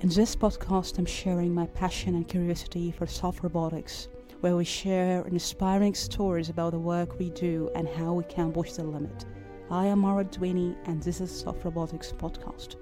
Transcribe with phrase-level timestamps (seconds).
[0.00, 4.08] In this podcast, I'm sharing my passion and curiosity for soft robotics,
[4.40, 8.72] where we share inspiring stories about the work we do and how we can push
[8.72, 9.26] the limit.
[9.70, 12.76] I am Mara Dwini, and this is Soft Robotics Podcast.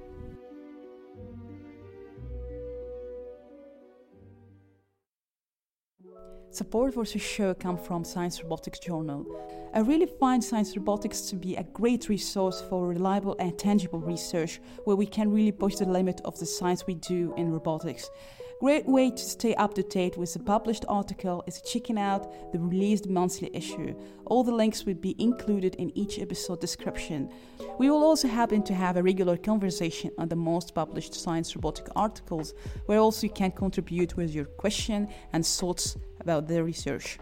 [6.58, 9.24] Support for this show comes from Science Robotics Journal.
[9.72, 14.60] I really find Science Robotics to be a great resource for reliable and tangible research
[14.82, 18.10] where we can really push the limit of the science we do in robotics.
[18.58, 22.58] Great way to stay up to date with the published article is checking out the
[22.58, 23.94] released monthly issue.
[24.26, 27.30] All the links will be included in each episode description.
[27.78, 31.86] We will also happen to have a regular conversation on the most published science robotic
[31.94, 32.52] articles,
[32.86, 35.96] where also you can contribute with your question and thoughts
[36.28, 37.18] about the research.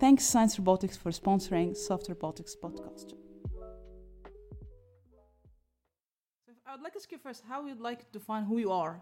[0.00, 3.14] Thanks Science Robotics for sponsoring Soft Robotics podcast.
[6.66, 9.00] I would like to ask you first how you'd like to define who you are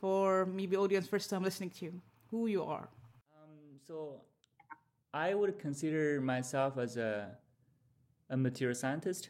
[0.00, 1.92] for maybe audience first time listening to you.
[2.30, 2.88] Who you are.
[3.36, 4.22] Um, so
[5.12, 7.36] I would consider myself as a
[8.30, 9.28] a material scientist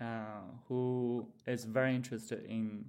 [0.00, 2.84] uh, who is very interested in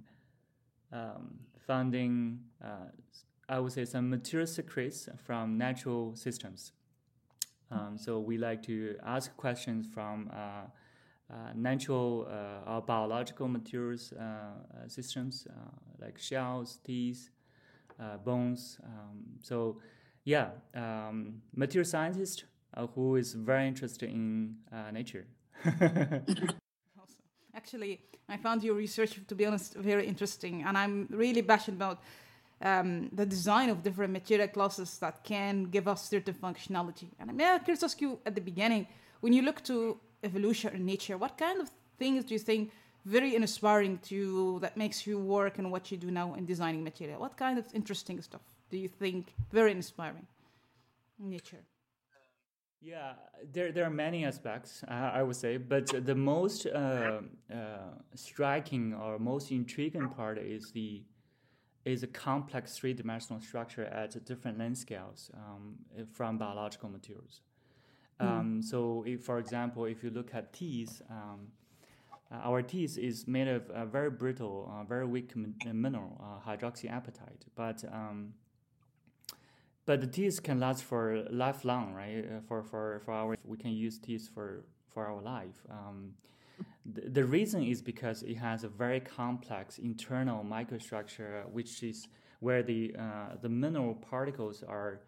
[0.92, 1.24] um,
[1.66, 2.90] finding, uh,
[3.52, 6.72] I would say, some material secrets from natural systems.
[7.70, 14.14] Um, so we like to ask questions from uh, uh, natural uh, or biological materials
[14.14, 15.46] uh, uh, systems
[16.00, 17.28] like shells, teeth,
[18.24, 18.78] bones.
[18.84, 19.80] Um, so
[20.24, 22.44] yeah, um, material scientist
[22.94, 24.56] who is very interested in
[24.92, 25.26] nature.
[27.54, 28.00] Actually,
[28.30, 32.00] I found your research, to be honest, very interesting, and I'm really passionate about
[32.62, 37.08] um, the design of different material classes that can give us certain functionality.
[37.18, 38.86] And I'm curious to ask you at the beginning,
[39.20, 42.70] when you look to evolution in nature, what kind of things do you think
[43.04, 46.84] very inspiring to you that makes you work and what you do now in designing
[46.84, 47.20] material?
[47.20, 50.26] What kind of interesting stuff do you think very inspiring
[51.18, 51.64] in nature?
[52.80, 53.12] Yeah,
[53.52, 57.20] there, there are many aspects, uh, I would say, but the most uh,
[57.52, 57.56] uh,
[58.16, 61.02] striking or most intriguing part is the
[61.84, 65.74] is a complex three-dimensional structure at different length scales um,
[66.12, 67.40] from biological materials.
[68.20, 68.26] Hmm.
[68.26, 68.64] Um, mm.
[68.64, 71.48] So, if, for example, if you look at teeth, um,
[72.30, 76.48] uh, our teeth is made of a very brittle, uh, very weak uh, mineral, uh,
[76.48, 77.42] hydroxyapatite.
[77.54, 78.34] But um,
[79.84, 82.24] but the teeth can last for lifelong, right?
[82.24, 84.64] Uh, for for for our, we can use teeth for
[84.94, 85.66] for our life.
[86.84, 92.08] The, reason is because it has a very complex internal microstructure, which is
[92.40, 95.00] where the uh, the mineral particles are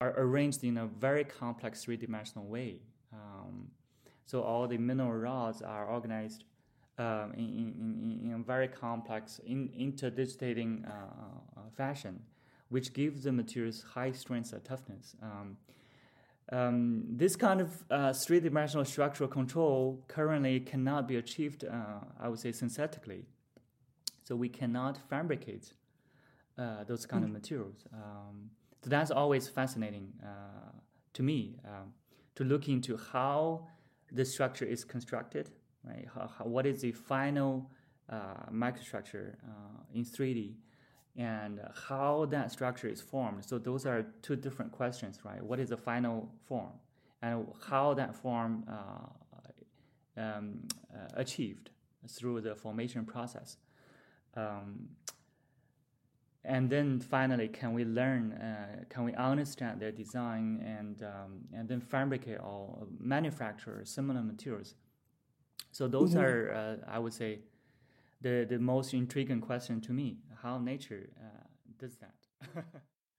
[0.00, 2.80] are arranged in a very complex three dimensional way.
[3.12, 3.68] Um,
[4.26, 6.44] so all the mineral rods are organized
[6.98, 12.20] um, in, in, in, a very complex, in, interdigitating uh, uh, fashion,
[12.68, 15.14] which gives the materials high strength and toughness.
[15.22, 15.56] Um,
[16.52, 22.38] um, this kind of uh, three-dimensional structural control currently cannot be achieved, uh, I would
[22.38, 23.24] say, synthetically.
[24.22, 25.72] So we cannot fabricate
[26.58, 27.26] uh, those kind mm.
[27.28, 27.84] of materials.
[27.92, 28.50] Um,
[28.82, 30.70] so that's always fascinating uh,
[31.14, 31.92] to me um,
[32.36, 33.66] to look into how
[34.12, 35.50] the structure is constructed,
[35.84, 36.06] right?
[36.14, 37.70] How, how, what is the final
[38.08, 40.54] uh, microstructure uh, in 3D
[41.16, 43.44] and how that structure is formed.
[43.44, 45.42] So those are two different questions, right?
[45.42, 46.72] What is the final form,
[47.22, 50.60] and how that form uh, um,
[50.94, 51.70] uh, achieved
[52.08, 53.56] through the formation process.
[54.36, 54.88] Um,
[56.44, 58.32] and then finally, can we learn?
[58.32, 64.74] Uh, can we understand their design and um, and then fabricate or manufacture similar materials?
[65.72, 66.20] So those mm-hmm.
[66.20, 67.40] are, uh, I would say,
[68.26, 70.08] the the most intriguing question to me
[70.42, 71.44] how nature uh,
[71.82, 72.18] does that.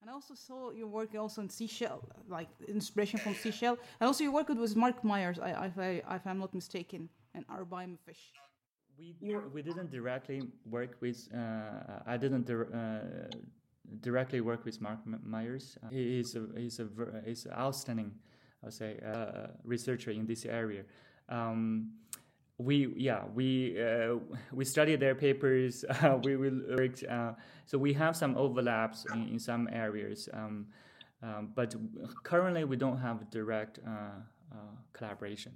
[0.01, 1.99] And I also saw your work also in seashell
[2.37, 3.75] like inspiration from seashell.
[3.99, 7.43] And also you worked with Marc Meyers I, if, I, if i'm not mistaken and
[7.47, 8.23] arapaima fish.
[8.97, 9.07] We,
[9.55, 10.39] we didn't directly
[10.77, 12.99] work with uh, i didn't uh,
[14.07, 14.99] directly work with Marc
[15.35, 15.77] Meyers.
[15.83, 16.87] Uh, he is a, he's a
[17.27, 18.09] he's an outstanding
[18.63, 20.83] i'll say uh, researcher in this area.
[21.37, 21.61] Um,
[22.57, 24.15] we yeah we uh,
[24.51, 26.59] we studied their papers uh, we will
[27.09, 27.33] uh,
[27.65, 30.65] so we have some overlaps in, in some areas um,
[31.23, 31.75] um, but
[32.23, 33.89] currently we don't have direct uh,
[34.51, 34.55] uh,
[34.93, 35.51] collaboration.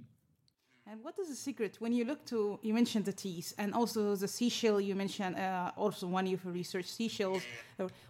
[0.84, 1.76] And what is the secret?
[1.78, 5.70] When you look to you mentioned the teas and also the seashell you mentioned uh,
[5.76, 7.42] also one of your research seashells.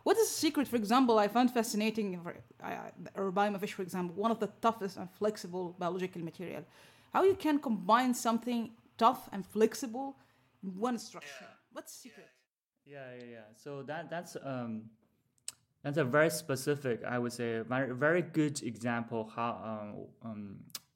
[0.02, 0.66] What is the secret?
[0.66, 2.34] For example i found fascinating for
[2.64, 6.64] uh, fish for example one of the toughest and flexible biological material.
[7.12, 8.70] How you can combine something
[9.02, 10.16] tough and flexible
[10.62, 11.50] in one structure.
[11.72, 12.28] What's the secret?
[12.86, 13.48] Yeah, yeah, yeah.
[13.56, 14.72] So that that's um,
[15.82, 20.40] that's a very specific, I would say, very very good example how um, um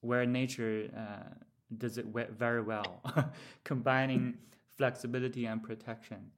[0.03, 1.35] where nature uh,
[1.77, 2.07] does it
[2.39, 2.91] very well,
[3.65, 4.39] combining
[4.77, 6.31] flexibility and protection.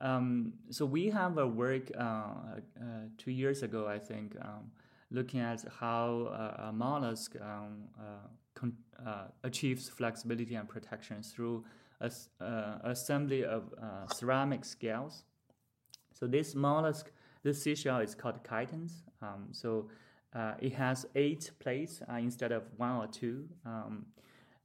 [0.00, 4.72] Um, so we have a work uh, uh, two years ago, I think, um,
[5.12, 11.64] looking at how uh, a mollusk um, uh, con- uh, achieves flexibility and protection through
[12.00, 12.10] a,
[12.40, 13.74] uh, assembly of
[14.14, 15.24] ceramic scales.
[16.12, 17.10] So this mollusk,
[17.42, 19.02] this seashell is called chitons.
[19.20, 19.88] Um, so
[20.60, 23.48] it has eight plates instead of one or two.
[23.64, 24.06] Um,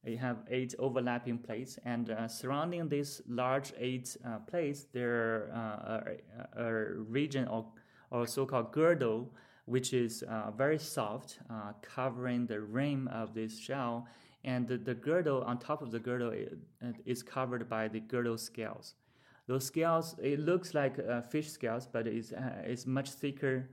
[0.07, 6.13] you have eight overlapping plates, and uh, surrounding these large eight uh, plates, there are
[6.55, 7.65] uh, a, a, region or,
[8.11, 9.29] or so-called girdle,
[9.67, 14.07] which is uh, very soft, uh, covering the rim of this shell,
[14.43, 16.33] and the, the, girdle on top of the girdle
[17.05, 18.95] is covered by the girdle scales.
[19.47, 20.97] Those scales, it looks like
[21.29, 22.33] fish scales, but it's,
[22.63, 23.69] it's much thicker.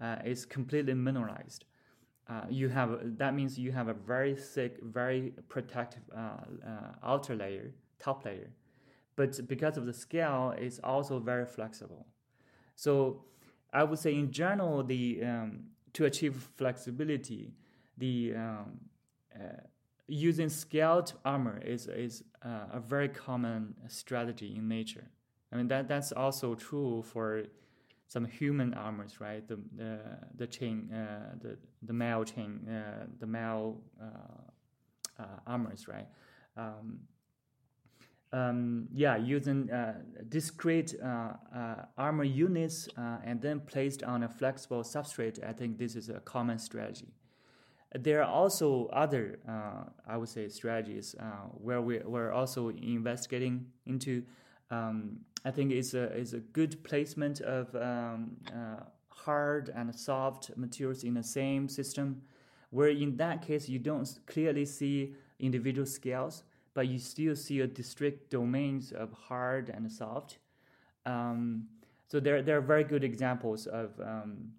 [0.00, 1.64] it's completely mineralized.
[2.28, 7.34] Uh, you have that means you have a very thick, very protective uh, uh, outer
[7.34, 8.50] layer, top layer,
[9.16, 12.06] but because of the scale, it's also very flexible.
[12.76, 13.24] So
[13.72, 17.52] I would say in general, the um, to achieve flexibility,
[17.96, 18.80] the um,
[19.34, 19.60] uh,
[20.06, 25.10] using scaled armor is is uh, a very common strategy in nature.
[25.52, 27.44] I mean that that's also true for
[28.08, 29.46] some human armors, right?
[29.46, 30.00] The the
[30.36, 36.08] the chain, uh, the the mail chain, uh, the mail uh, uh armors, right?
[36.56, 37.00] Um,
[38.32, 39.94] um, yeah, using uh,
[40.28, 41.32] discrete uh,
[41.96, 45.42] armor units and then placed on a flexible substrate.
[45.46, 47.08] I think this is a common strategy.
[47.94, 49.38] There are also other,
[50.06, 51.14] I would say, strategies
[51.52, 54.24] where we, we're also investigating into
[54.70, 60.56] um, I think it's a it's a good placement of um, uh, hard and soft
[60.56, 62.22] materials in the same system.
[62.70, 66.42] Where in that case you don't clearly see individual scales,
[66.78, 70.38] but you still see a discrete domains of hard and soft.
[71.04, 71.66] Um,
[72.06, 74.52] so there there are very good examples of um,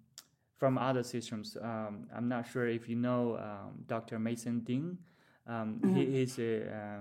[0.58, 1.56] from other systems.
[1.62, 4.18] Um, I'm not sure if you know um, Dr.
[4.18, 4.98] Mason Dean.
[5.48, 5.94] Mm-hmm.
[5.96, 7.00] He is a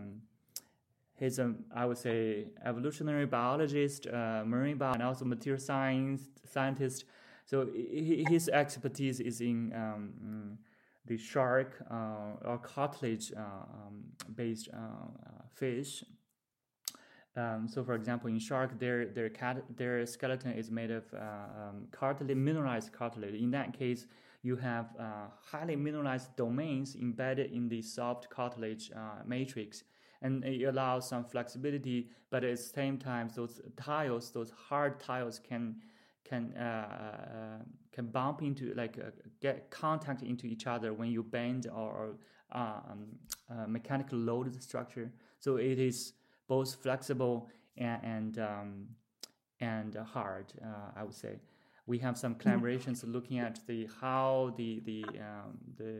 [1.16, 7.04] he's a I would say evolutionary biologist, uh, marine biologist, and also material science scientist.
[7.46, 10.60] So he, his expertise is in um,
[11.06, 14.04] the shark uh, or cartilage uh, um,
[14.36, 15.08] based uh,
[15.54, 16.04] fish.
[17.36, 21.88] Um, so, for example, in shark, their their cat their skeleton is made of um,
[21.92, 23.36] cartilage, mineralized cartilage.
[23.36, 24.08] In that case,
[24.42, 24.88] you have
[25.42, 28.92] highly mineralized domains embedded in the soft cartilage
[29.26, 29.84] matrix
[30.22, 32.10] and it allows some flexibility.
[32.30, 35.76] But at the same time, those tiles, those hard tiles, can
[36.30, 39.10] can uh, uh, can bump into like uh,
[39.42, 42.16] get contact into each other when you bend or
[42.52, 43.18] um,
[43.50, 45.12] uh, mechanical load the structure.
[45.40, 46.14] So it is
[46.48, 48.88] both flexible and and, um,
[49.60, 50.54] and hard.
[50.64, 51.40] Uh, I would say
[51.88, 52.50] we have some mm-hmm.
[52.50, 55.94] collaborations looking at the how the the um, the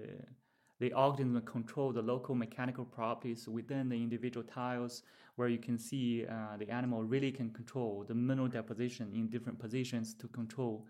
[0.80, 5.04] the algorithm control the local mechanical properties within the individual tiles
[5.36, 9.60] where you can see uh, the animal really can control the mineral deposition in different
[9.60, 10.86] positions to control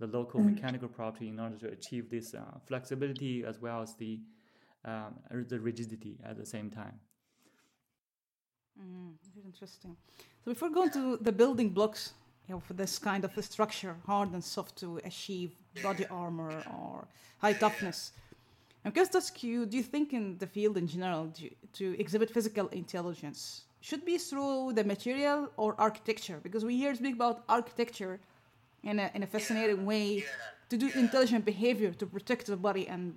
[0.00, 0.54] the local mm.
[0.54, 4.20] mechanical property in order to achieve this uh, flexibility as well as the
[4.84, 5.14] um,
[5.48, 7.00] the rigidity at the same time.
[8.78, 9.96] Mm, very interesting.
[10.44, 12.12] So before going to the building blocks
[12.48, 16.62] you know, for this kind of a structure, hard and soft to achieve body armor
[16.78, 17.08] or
[17.38, 18.12] high toughness,
[18.84, 19.70] I guess that's cute.
[19.70, 24.18] Do you think in the field in general to, to exhibit physical intelligence should be
[24.18, 26.38] through the material or architecture?
[26.42, 28.20] Because we hear speak about architecture
[28.82, 30.22] in a, in a fascinating yeah, way yeah,
[30.68, 30.98] to do yeah.
[30.98, 33.14] intelligent behavior to protect the body and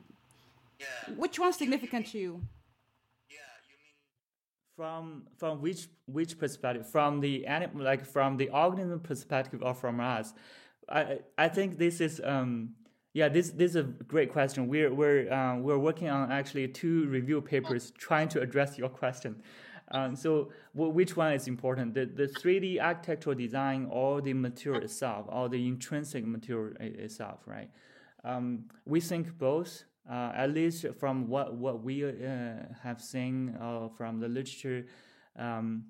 [1.15, 2.41] which one's significant to you?
[4.77, 10.00] from from which which perspective from the animal like from the organism perspective or from
[10.00, 10.33] us
[10.88, 12.69] i i think this is um
[13.17, 14.67] yeah, this this is a great question.
[14.67, 19.41] We're we're uh, we're working on actually two review papers trying to address your question.
[19.89, 21.95] Um, so which one is important?
[21.95, 27.71] The the 3D architectural design or the material itself or the intrinsic material itself, right?
[28.24, 29.83] Um, we think both.
[30.09, 32.12] Uh, at least from what what we uh,
[32.81, 34.86] have seen uh, from the literature.
[35.36, 35.83] Um,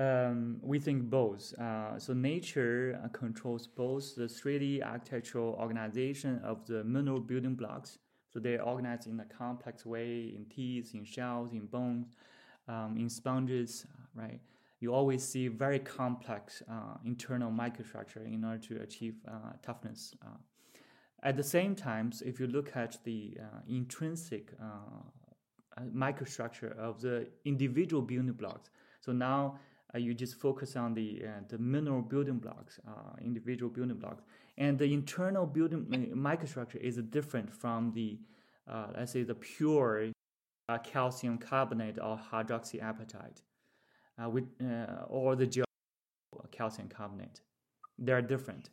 [0.00, 1.52] um, we think both.
[1.58, 7.98] Uh, so nature uh, controls both the 3D architectural organization of the mineral building blocks.
[8.32, 12.14] So they're organized in a complex way in teeth, in shells, in bones,
[12.66, 14.40] um, in sponges, right?
[14.80, 20.14] you always see very complex uh, internal microstructure in order to achieve uh, toughness.
[20.24, 20.38] Uh.
[21.22, 27.26] at the same time, if you look at the uh, intrinsic uh, microstructure of the
[27.44, 29.58] individual building blocks, so now
[29.96, 32.78] you just focus on the the mineral building blocks,
[33.20, 34.22] individual building blocks,
[34.56, 38.18] and the internal building microstructure is different from the
[38.96, 40.12] let's say the pure
[40.78, 43.42] calcium carbonate or hydroxyapatite
[44.22, 45.64] uh, with, uh, or the gel
[46.52, 47.40] calcium carbonate.
[47.98, 48.70] They are different.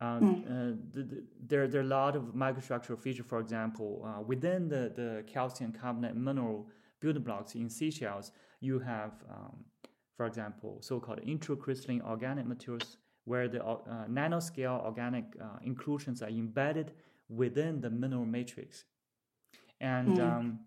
[0.00, 0.92] Um, mm.
[0.92, 4.92] the, the, there, there are a lot of microstructural features, for example, uh, within the,
[4.94, 6.66] the calcium carbonate mineral
[7.00, 9.64] building blocks in seashells, you have, um,
[10.22, 16.92] for example, so-called intracrystalline organic materials where the uh, nanoscale organic uh, inclusions are embedded
[17.28, 18.84] within the mineral matrix.
[19.80, 20.20] And mm.
[20.20, 20.60] um,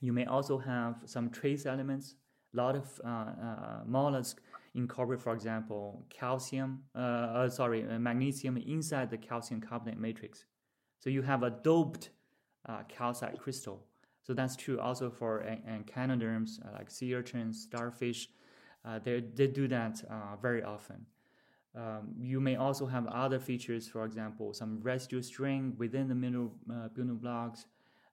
[0.00, 2.16] you may also have some trace elements
[2.52, 4.40] a lot of uh, uh, mollusks
[4.74, 10.44] incorporate, for example, calcium, uh, sorry, magnesium inside the calcium carbonate matrix.
[10.98, 12.10] So you have a doped
[12.88, 13.86] calcite crystal.
[14.22, 18.28] So that's true also for echinoderms like sea urchins, starfish.
[19.04, 20.02] They, they do that
[20.40, 21.06] very often.
[21.76, 26.52] Um, you may also have other features, for example, some residual string within the mineral
[26.70, 27.66] uh, building blocks.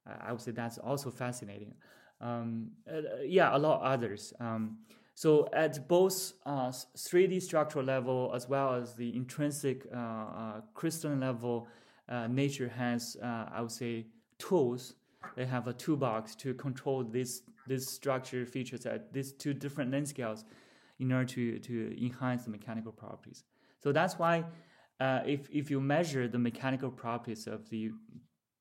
[0.05, 1.73] Uh, I would say that's also fascinating
[2.21, 4.33] um, uh, yeah, a lot others.
[4.39, 4.77] Um,
[5.13, 11.21] so at both uh, 3D structural level as well as the intrinsic uh, uh crystalline
[11.21, 11.67] level,
[12.09, 14.07] uh, nature has, uh, I would say,
[14.37, 14.95] tools.
[15.35, 20.09] They have a toolbox to control this this structure features at these two different length
[20.09, 20.45] scales
[20.99, 23.43] in order to, to enhance the mechanical properties.
[23.83, 24.45] So that's why
[24.99, 27.91] if, if you measure the mechanical properties of the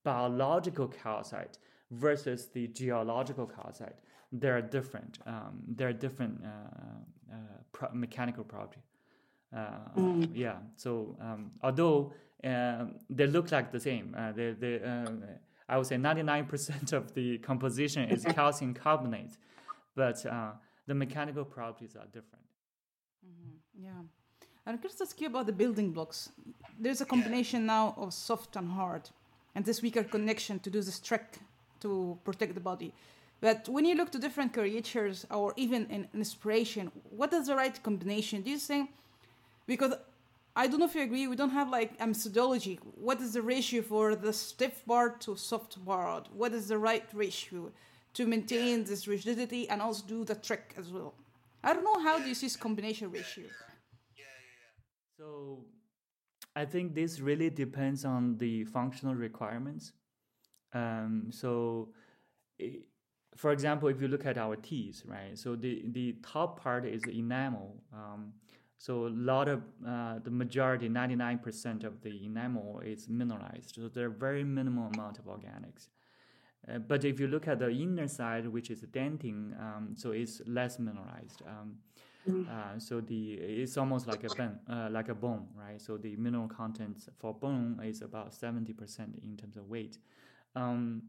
[0.03, 1.59] biological calcite,
[1.91, 4.01] versus the geological calcite,
[4.33, 5.19] they're different.
[5.27, 7.37] Um, they're different uh, uh,
[7.73, 8.83] pro- mechanical property.
[9.55, 10.31] Uh, mm.
[10.35, 10.57] Yeah.
[10.77, 14.81] So um, although um, they look like the same, uh, they, they,
[15.69, 19.37] I would say 99% of the composition is calcium carbonate,
[19.95, 20.53] but uh,
[20.87, 22.45] the mechanical properties are different.
[23.27, 23.85] Mm-hmm.
[23.85, 24.03] Yeah.
[24.67, 26.31] And just ask you about the building blocks.
[26.79, 29.11] There's a combination now of soft and hard,
[29.55, 31.39] and this weaker connection to do this trick
[31.81, 32.93] to protect the body.
[33.41, 37.83] But when you look to different creatures or even in inspiration, what is the right
[37.83, 38.41] combination?
[38.41, 38.91] Do you think?
[39.67, 39.93] Because
[40.57, 42.79] I don't know if you agree, we don't have like a methodology.
[42.95, 46.29] What is the ratio for the stiff part to soft part?
[46.33, 47.73] What is the right ratio
[48.15, 51.15] to maintain this rigidity and also do the trick as well?
[51.65, 53.47] I don't know how do you see this combination ratio?
[55.19, 55.65] So
[56.55, 59.93] I think this really depends on the functional requirements.
[60.73, 61.89] Um, so,
[63.37, 65.37] for example, if you look at our teeth, right?
[65.37, 67.83] So the the top part is enamel.
[67.93, 68.35] Um,
[68.79, 73.75] so a lot of uh, the majority, ninety nine percent of the enamel is mineralized.
[73.75, 75.89] So there are very minimal amount of organics.
[76.69, 80.41] Uh, but if you look at the inner side, which is dentin, um, so it's
[80.47, 81.43] less mineralized.
[81.47, 81.77] Um,
[82.29, 82.49] mm.
[82.49, 85.81] uh, so the it's almost like a bone, uh, like a bone, right?
[85.81, 89.99] So the mineral content for bone is about seventy percent in terms of weight.
[90.57, 91.03] Um,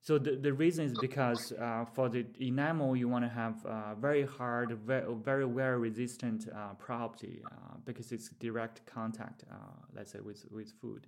[0.00, 3.94] so the, the reason is because uh, for the enamel you want to have uh,
[3.96, 9.56] very hard, very, very well resistant uh, property uh, because it's direct contact, uh,
[9.94, 11.06] let's say with with food.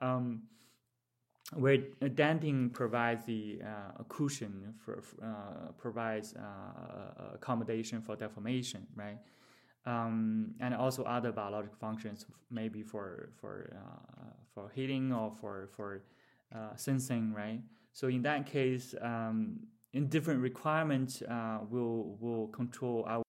[0.00, 0.42] Um,
[1.54, 3.60] where dentin provides the
[4.08, 5.02] cushion for
[5.78, 6.34] provides
[7.34, 9.18] accommodation for deformation, right?
[9.86, 13.76] Um, and also other biological functions, maybe for for
[14.54, 16.02] for heating or for for
[16.76, 17.60] sensing, right?
[17.92, 19.60] So in that case, um,
[19.92, 23.22] in different requirements, uh, will will control our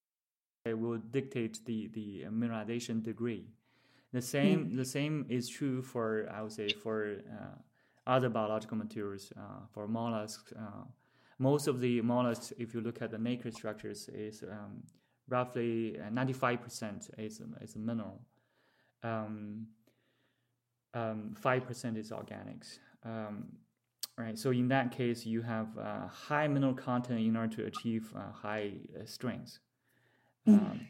[0.65, 3.45] will dictate the the mineralization degree.
[4.13, 4.75] The same mm.
[4.75, 7.55] the same is true for I would say for uh,
[8.05, 10.53] other biological materials uh, for mollusks.
[10.53, 10.85] Uh,
[11.39, 14.83] most of the mollusks, if you look at the nacre structures, is um,
[15.27, 18.21] roughly ninety five percent is is mineral.
[19.03, 19.67] Um,
[20.93, 22.79] um, 5% is organics.
[23.03, 23.47] Um,
[24.21, 24.37] right.
[24.37, 28.31] So in that case, you have uh, high mineral content in order to achieve uh,
[28.31, 29.59] high uh, strength.
[30.47, 30.53] Mm.
[30.53, 30.87] Um,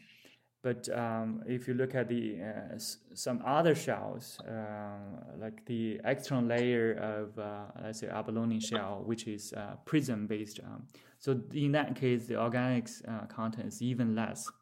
[0.62, 4.98] but um, if you look at the uh, s- some other shells, uh,
[5.38, 9.52] like the external layer of uh, let's say abalone shell, which is
[9.84, 10.86] prism based, um,
[11.18, 14.52] so in that case, the organics content is even less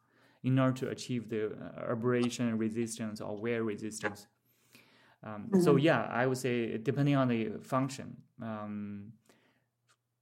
[0.43, 1.51] in order to achieve the
[1.87, 4.25] abrasion resistance or wear resistance.
[5.23, 5.61] Um, mm-hmm.
[5.61, 9.13] So yeah, I would say depending on the function, um,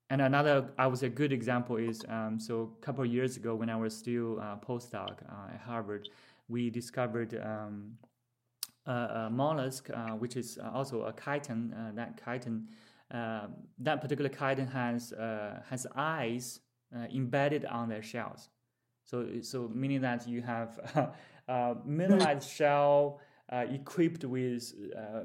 [0.10, 3.54] and another, I would say, good example is um, so a couple of years ago
[3.54, 6.10] when I was still a postdoc uh, at Harvard,
[6.48, 7.96] we discovered um,
[8.88, 11.74] a, a, mollusk, uh, which is also a chiton.
[11.74, 12.66] Uh, that chiton,
[13.12, 16.60] uh, that particular chiton has uh, has eyes
[17.14, 18.50] embedded on their shells.
[19.06, 21.14] So, so meaning that you have
[21.48, 23.20] a mineralized shell
[23.52, 24.74] equipped with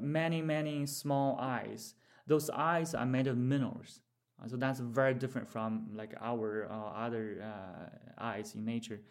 [0.01, 1.95] many many small eyes.
[2.27, 4.01] Those eyes are made of minerals.
[4.43, 9.01] Uh, so that's very different from like our uh, other uh, eyes in nature.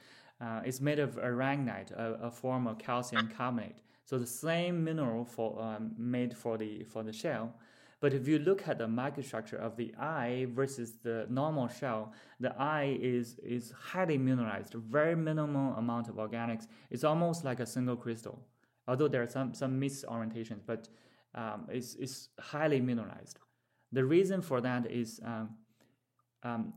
[0.40, 3.78] Uh, it's made of aragonite, a, a, form of calcium carbonate.
[4.04, 7.54] So the same mineral for um, made for the for the shell.
[8.00, 12.54] But if you look at the microstructure of the eye versus the normal shell, the
[12.60, 16.66] eye is is highly mineralized, very minimal amount of organics.
[16.90, 18.44] It's almost like a single crystal,
[18.86, 20.88] although there are some some misorientations, but
[21.34, 23.38] um, it's it's highly mineralized.
[23.92, 25.50] The reason for that is um,
[26.42, 26.74] um,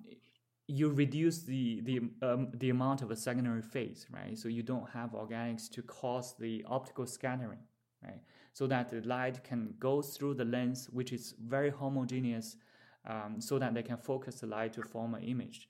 [0.68, 4.38] you reduce the the um, the amount of a secondary phase, right?
[4.38, 7.60] So you don't have organics to cause the optical scattering,
[8.04, 8.22] right?
[8.54, 12.58] So that the light can go through the lens, which is very homogeneous,
[13.06, 15.70] um, so that they can focus the light to form an image.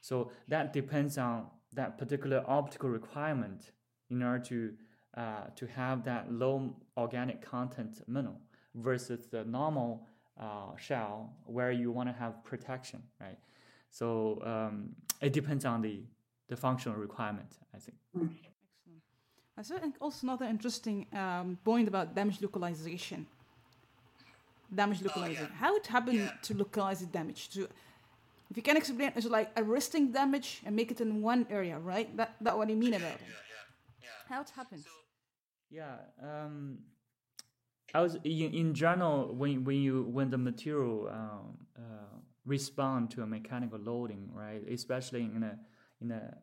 [0.00, 3.70] So that depends on that particular optical requirement
[4.10, 4.72] in order to
[5.16, 8.40] uh, to have that low organic content mineral
[8.74, 10.06] versus the normal
[10.40, 13.38] uh, shell where you want to have protection, right?
[13.90, 14.90] So um,
[15.20, 16.00] it depends on the,
[16.48, 17.98] the functional requirement, I think.
[19.58, 19.80] Excellent.
[19.80, 23.26] I think also another interesting um, point about damage localization.
[24.74, 25.44] Damage localization.
[25.44, 25.58] Oh, yeah.
[25.58, 26.30] How it happened yeah.
[26.42, 27.50] to localize the damage?
[27.50, 27.68] To,
[28.50, 32.16] if you can explain, it's like arresting damage and make it in one area, right?
[32.16, 33.28] That that what you mean about it.
[34.00, 34.84] Yeah, How it happens?
[34.84, 34.90] So,
[35.72, 35.96] yeah.
[36.22, 36.78] Um,
[37.94, 43.22] I was in, in general when when you when the material um, uh, respond to
[43.22, 44.62] a mechanical loading, right?
[44.70, 45.58] Especially in a
[46.00, 46.34] in a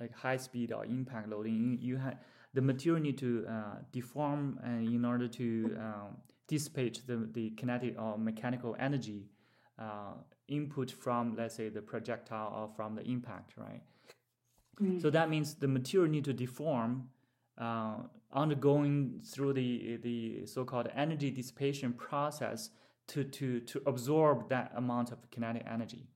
[0.00, 2.16] like high speed or impact loading, you, you have
[2.54, 6.16] the material need to uh, deform and in order to um,
[6.48, 9.28] dissipate the, the kinetic or mechanical energy
[9.78, 10.14] uh,
[10.48, 13.82] input from let's say the projectile or from the impact, right?
[14.80, 15.00] Mm.
[15.00, 17.08] So that means the material need to deform
[17.58, 17.98] uh,
[18.32, 22.70] undergoing through the the so-called energy dissipation process
[23.08, 26.06] to to to absorb that amount of kinetic energy.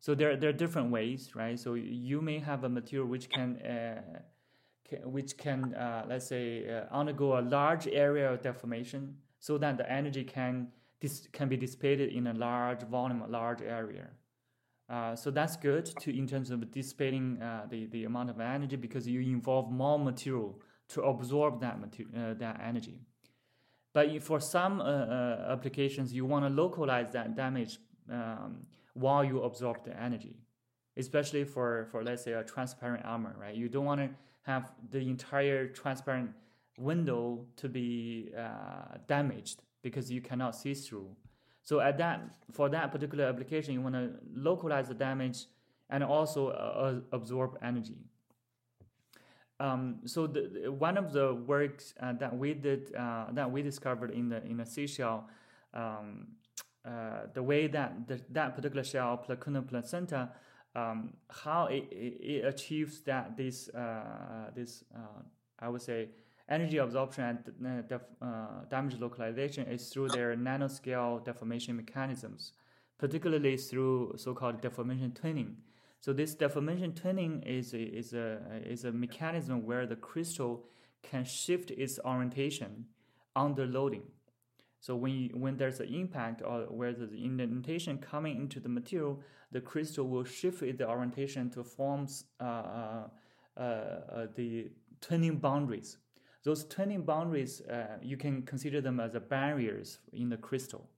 [0.00, 1.58] So there there are different ways, right?
[1.58, 4.02] So you may have a material which can, uh,
[4.88, 9.78] can which can uh, let's say uh, undergo a large area of deformation, so that
[9.78, 10.68] the energy can
[11.00, 14.08] this can be dissipated in a large volume, a large area.
[14.88, 18.76] Uh, so that's good to in terms of dissipating uh, the the amount of energy
[18.76, 23.00] because you involve more material to absorb that material, uh, that energy.
[23.92, 27.78] But for some uh, uh, applications, you want to localize that damage
[28.12, 30.36] um, while you absorb the energy,
[30.96, 33.54] especially for, for let's say a transparent armor, right?
[33.54, 34.10] You don't want to
[34.42, 36.30] have the entire transparent
[36.78, 41.08] window to be uh, damaged because you cannot see through.
[41.62, 42.20] So at that
[42.52, 45.46] for that particular application, you want to localize the damage
[45.90, 47.98] and also uh, absorb energy.
[49.58, 54.10] Um, so the, one of the works uh, that we did uh, that we discovered
[54.10, 55.28] in the in the seashell,
[55.72, 56.26] um,
[56.84, 60.30] uh, the way that the, that particular shell Placuna placenta,
[60.74, 65.22] um, how it, it, achieves that this uh, this uh,
[65.58, 66.10] I would say
[66.50, 72.52] energy absorption and def, uh, damage localization is through their nanoscale deformation mechanisms,
[72.98, 75.54] particularly through so-called deformation twinning.
[76.00, 80.66] So this deformation twinning is a, is a is a mechanism where the crystal
[81.02, 82.86] can shift its orientation
[83.34, 84.02] under loading.
[84.80, 89.20] So when you, when there's an impact or where there's indentation coming into the material,
[89.50, 92.06] the crystal will shift its orientation to form
[92.40, 93.08] uh, uh,
[93.56, 95.98] uh, the twinning boundaries.
[96.44, 100.88] Those twinning boundaries, uh, you can consider them as barriers in the crystal.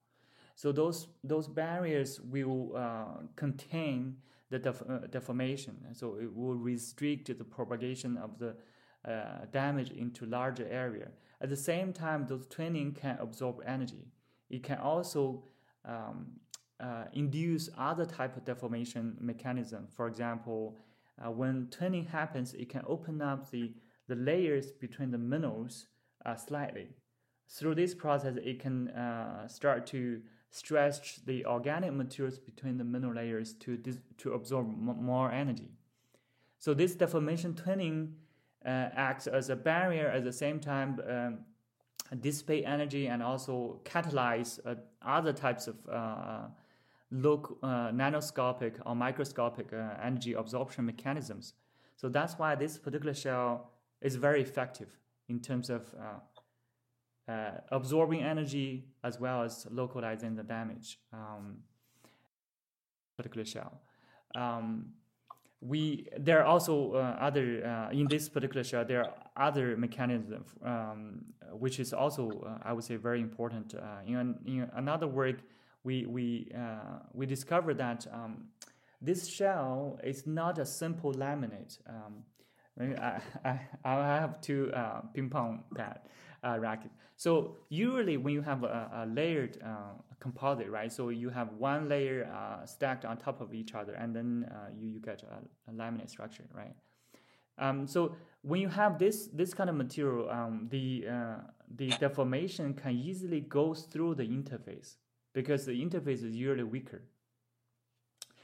[0.55, 4.17] So those those barriers will uh, contain
[4.51, 5.77] the def- uh, deformation.
[5.93, 8.57] So it will restrict the propagation of the
[9.05, 11.09] uh, damage into larger area.
[11.41, 14.09] At the same time, those twinning can absorb energy.
[14.51, 15.45] It can also
[15.85, 16.27] um,
[16.81, 19.87] uh, induce other type of deformation mechanism.
[19.95, 20.79] For example,
[21.25, 23.73] uh, when twinning happens, it can open up the,
[24.09, 25.87] the layers between the minerals
[26.25, 26.89] uh, slightly.
[27.49, 33.15] Through this process, it can uh, start to stretch the organic materials between the mineral
[33.15, 33.79] layers to,
[34.17, 35.71] to absorb more energy.
[36.59, 38.13] So this deformation twinning
[38.65, 41.39] uh, acts as a barrier at the same time um,
[42.21, 46.47] dissipate energy and also catalyze uh, other types of uh,
[47.11, 51.55] look uh, nanoscopic or microscopic uh, energy absorption mechanisms.
[51.97, 55.95] So that's why this particular shell is very effective in terms of
[57.29, 60.99] uh, absorbing energy as well as localizing the damage.
[61.13, 61.59] Um,
[63.19, 63.83] particular shell.
[64.35, 64.93] Um,
[65.61, 70.49] we there are also uh, other uh, in this particular shell there are other mechanisms
[70.65, 73.75] um, which is also uh, I would say very important.
[73.75, 75.37] Uh, in, in another work,
[75.85, 78.45] we we uh, we discovered that um,
[79.03, 81.79] this shell is not a simple laminate.
[81.89, 82.25] Um,
[82.81, 85.65] I, I, I have to uh, ping pong
[86.43, 86.91] pad racket.
[87.17, 89.59] So usually when you have a, a layered
[90.21, 90.93] composite, right?
[90.93, 94.71] So you have one layer uh, stacked on top of each other, and then uh,
[94.77, 96.75] you you get a, a laminate structure, right?
[97.59, 101.37] Um, so when you have this this kind of material, um, the uh,
[101.77, 104.97] the deformation can easily go through the interface
[105.35, 107.03] because the interface is usually weaker.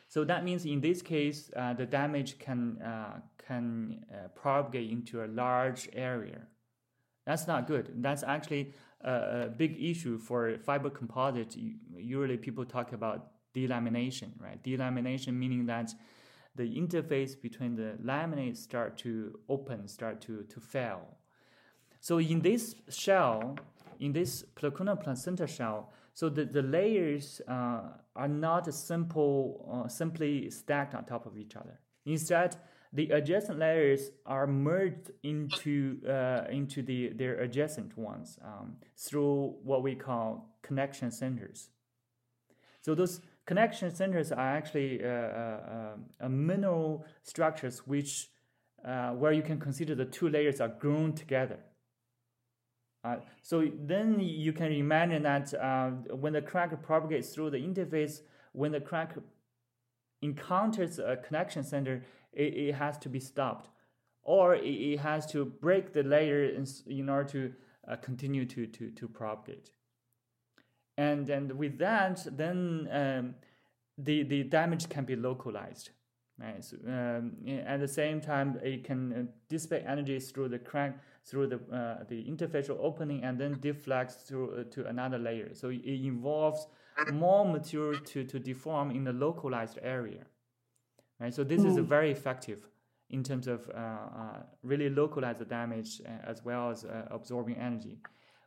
[0.08, 5.24] So that means in this case, uh, the damage can uh, can uh, propagate into
[5.24, 6.42] a large area.
[7.26, 7.90] That's not good.
[8.02, 11.56] That's actually a, big issue for fiber composite.
[11.56, 14.62] Usually people talk about delamination, right?
[14.62, 15.94] Delamination meaning that
[16.56, 21.02] the interface between the laminates start to open, start to, to fail.
[22.00, 23.56] So in this shell,
[23.98, 27.80] in this Placuna placenta shell, so the, the layers uh,
[28.14, 31.80] are not simple, uh, simply stacked on top of each other.
[32.06, 32.56] Instead,
[32.94, 39.82] the adjacent layers are merged into uh, into the their adjacent ones um, through what
[39.82, 41.70] we call connection centers.
[42.80, 48.30] So those connection centers are actually uh, uh, uh mineral structures which
[48.84, 51.58] uh, where you can consider the two layers are grown together.
[53.02, 55.52] Uh, so then you can imagine that
[56.10, 58.20] when the crack propagates through the interface,
[58.52, 59.14] when the crack
[60.22, 62.02] encounters a connection center,
[62.36, 63.68] it, it has to be stopped
[64.24, 67.52] or it, it has to break the layer in, in order to
[67.88, 69.70] uh, continue to, to, to propagate.
[70.96, 73.34] And, and with that, then um,
[73.98, 75.90] the, the damage can be localized.
[76.36, 76.64] Right.
[76.64, 81.46] So, um, at the same time, it can uh, dissipate energy through the crack, through
[81.46, 85.54] the uh, the interfacial opening, and then deflects through uh, to another layer.
[85.54, 86.66] So it involves
[87.12, 90.24] more material to, to deform in the localized area
[91.24, 91.34] right?
[91.34, 91.70] So this mm.
[91.70, 92.60] is very effective
[93.10, 97.56] in terms of uh, uh, really localize the damage uh, as well as uh, absorbing
[97.68, 97.96] energy.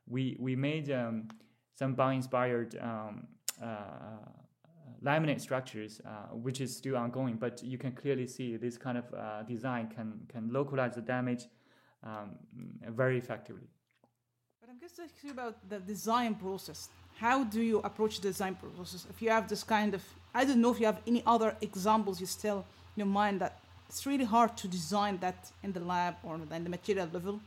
[0.07, 1.15] We we made um,
[1.79, 3.27] some Bond-inspired um,
[3.61, 3.67] uh,
[5.09, 9.05] laminate structures, uh, which is still ongoing, but you can clearly see this kind of
[9.53, 11.43] design can can localize the damage
[12.09, 12.27] um,
[13.01, 13.67] very effectively.
[14.59, 16.79] But I'm just asking about the design process.
[17.25, 19.01] How do you approach the design process?
[19.13, 22.19] If you have this kind of I don't know if you have any other examples
[22.19, 23.59] you still in your mind that
[23.89, 27.39] it's really hard to design that in the lab or in the material level.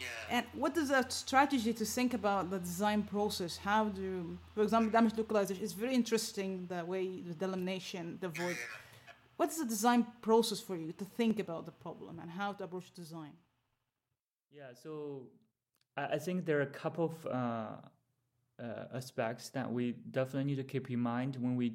[0.00, 0.06] Yeah.
[0.30, 3.56] And what is that strategy to think about the design process?
[3.56, 6.66] How do, for example, damage localization is very interesting.
[6.68, 8.56] The way the delamination, the void.
[9.36, 12.64] What is the design process for you to think about the problem and how to
[12.64, 13.34] approach design?
[14.50, 15.28] Yeah, so
[15.96, 17.66] I think there are a couple of uh,
[18.60, 21.74] uh, aspects that we definitely need to keep in mind when we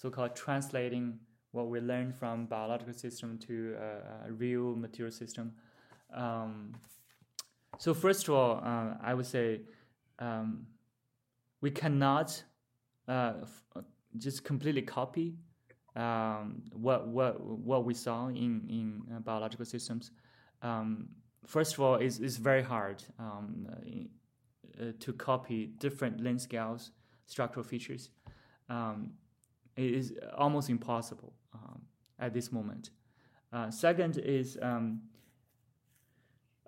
[0.00, 1.18] so-called translating
[1.50, 5.52] what we learn from biological system to a, a real material system.
[6.14, 6.72] Um,
[7.78, 9.62] so first of all, uh, I would say
[10.20, 10.66] um,
[11.60, 12.44] we cannot
[13.08, 13.84] uh, f-
[14.16, 15.34] just completely copy
[15.96, 20.12] um, what what what we saw in in uh, biological systems.
[20.62, 21.08] Um,
[21.44, 23.66] first of all, it's, it's very hard um,
[24.80, 26.92] uh, to copy different length scales,
[27.26, 28.10] structural features.
[28.68, 29.14] Um,
[29.78, 31.80] it is almost impossible um,
[32.18, 32.90] at this moment.
[33.52, 35.00] Uh, second is um,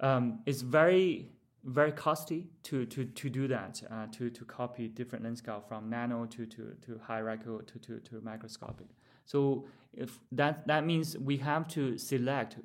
[0.00, 1.28] um, it's very
[1.64, 5.90] very costly to, to, to do that uh, to, to copy different lens scale from
[5.90, 8.86] nano to, to, to hierarchical to, to, to microscopic.
[9.26, 12.56] So if that that means we have to select,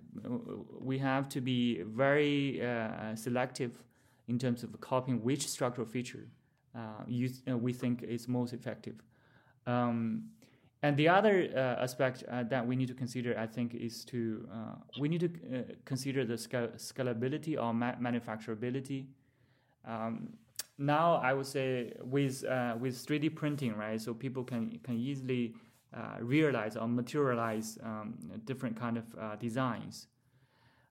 [0.80, 3.72] we have to be very uh, selective
[4.28, 6.28] in terms of copying which structural feature
[6.76, 8.96] uh, you, uh, we think is most effective.
[9.68, 10.30] Um,
[10.86, 14.48] and the other uh, aspect uh, that we need to consider, I think, is to
[14.54, 19.08] uh, we need to uh, consider the scal- scalability or ma- manufacturability.
[19.84, 20.34] Um,
[20.78, 24.00] now, I would say with uh, with 3D printing, right?
[24.00, 25.56] So people can can easily
[25.92, 30.08] uh, realize or materialize um, different kind of designs.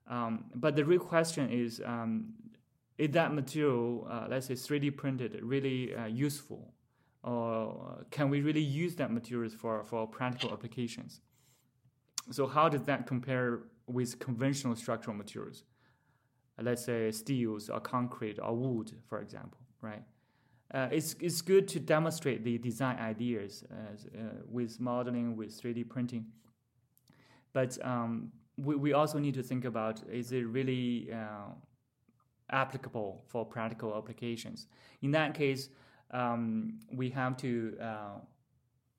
[0.07, 2.33] Um, but the real question is, um,
[2.97, 6.74] is that material, let's say 3D printed, really useful?
[7.25, 11.21] Or can we really use that materials for, for practical applications?
[12.31, 15.63] So how does that compare with conventional structural materials?
[16.61, 20.03] Let's say steels or concrete or wood, for example, right?
[20.73, 25.89] Uh, it's, it's good to demonstrate the design ideas as, uh, with modeling, with 3D
[25.89, 26.25] printing.
[27.53, 31.53] But um, we, we also need to think about is it really uh,
[32.51, 34.67] applicable for practical applications?
[35.01, 35.69] In that case,
[36.11, 38.19] um, we have to, uh,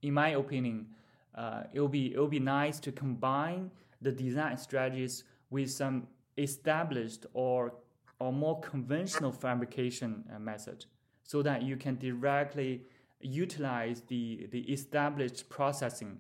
[0.03, 0.87] in my opinion,
[1.35, 6.07] uh, it will be it will be nice to combine the design strategies with some
[6.39, 7.75] established or
[8.19, 10.87] or more conventional fabrication uh, method,
[11.23, 12.83] so that you can directly
[13.21, 16.19] utilize the the established processing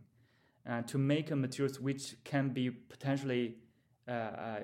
[0.69, 3.57] uh, to make a materials which can be potentially
[4.09, 4.61] uh, uh,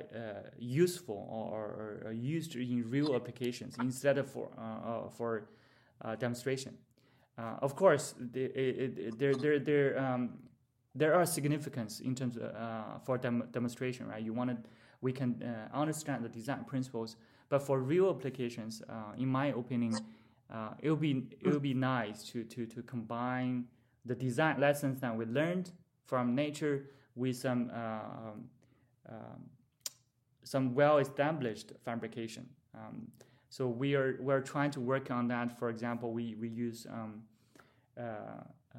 [0.57, 4.49] useful or, or, used in real applications instead of for
[5.17, 5.49] for
[6.19, 6.77] demonstration.
[7.39, 10.39] of course, the, it, it, there there there um,
[10.95, 14.23] there are significance in terms of for dem- demonstration, right?
[14.23, 14.57] You want to
[15.03, 17.17] we can uh, understand the design principles.
[17.51, 19.99] But for real applications, uh, in my opinion,
[20.51, 23.67] uh, it will be it will be nice to, to, to combine
[24.07, 25.71] the design lessons that we learned
[26.07, 28.45] from nature with some um,
[29.09, 29.51] um,
[30.45, 32.49] some well-established fabrication.
[32.75, 33.09] Um,
[33.53, 35.59] so we are we're trying to work on that.
[35.59, 37.23] For example, we we use um,
[38.01, 38.03] uh,
[38.75, 38.79] uh,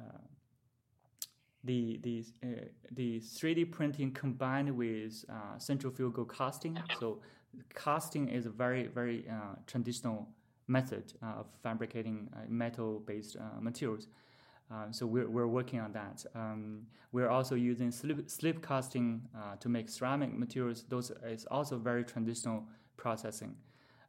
[1.62, 2.46] the the uh,
[2.90, 6.76] the 3D printing combined with uh, centrifugal casting.
[6.98, 7.20] So
[7.72, 10.26] casting is a very very uh, traditional
[10.66, 14.08] method of fabricating metal-based materials.
[14.72, 16.24] Uh, so we're, we're working on that.
[16.34, 20.84] Um, we're also using slip, slip casting uh, to make ceramic materials.
[20.88, 22.64] Those is also very traditional
[22.96, 23.54] processing.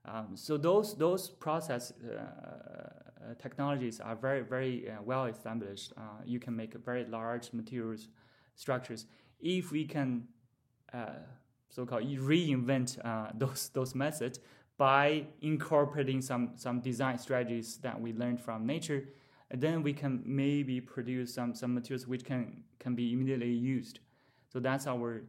[0.08, 5.94] Um, so those those process uh, uh technologies are very very uh, well established.
[6.26, 8.10] you can make very large materials
[8.56, 9.06] structures
[9.40, 10.28] if we can
[11.70, 12.98] so-called reinvent
[13.40, 14.40] those those methods
[14.78, 19.04] by incorporating some some design strategies that we learned from nature
[19.52, 24.00] and then we can maybe produce some, some materials which can, can be immediately used.
[24.52, 25.24] So that's our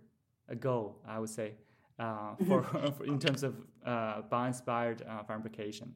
[0.59, 1.53] goal, I would say,
[1.99, 2.63] uh, for,
[2.97, 3.55] for, in terms of
[3.85, 5.93] uh, bio-inspired uh, fabrication.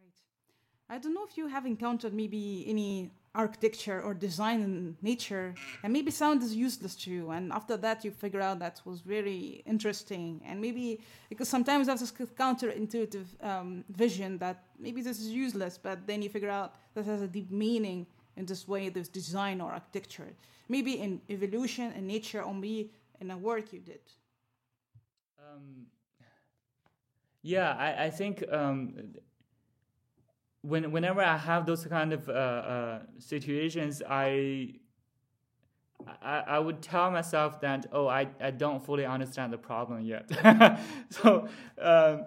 [0.00, 0.96] Right.
[0.96, 5.92] I don't know if you have encountered maybe any architecture or design in nature and
[5.92, 9.62] maybe sound is useless to you and after that you figure out that was very
[9.66, 15.78] interesting and maybe because sometimes that's a counterintuitive um, vision that maybe this is useless
[15.80, 18.04] but then you figure out that has a deep meaning
[18.36, 20.26] in this way this design or architecture
[20.68, 22.90] maybe in evolution and nature or maybe
[23.20, 24.00] in a work you did
[25.50, 25.86] um,
[27.42, 28.94] yeah I, I think um,
[30.62, 34.74] when whenever I have those kind of uh, uh, situations, I,
[36.22, 40.30] I, I would tell myself that oh I, I don't fully understand the problem yet.
[41.10, 41.48] so,
[41.80, 42.26] um,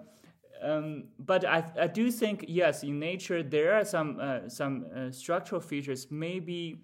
[0.62, 5.10] um, but I I do think yes in nature there are some uh, some uh,
[5.10, 6.80] structural features maybe.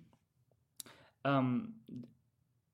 [1.25, 1.75] Um,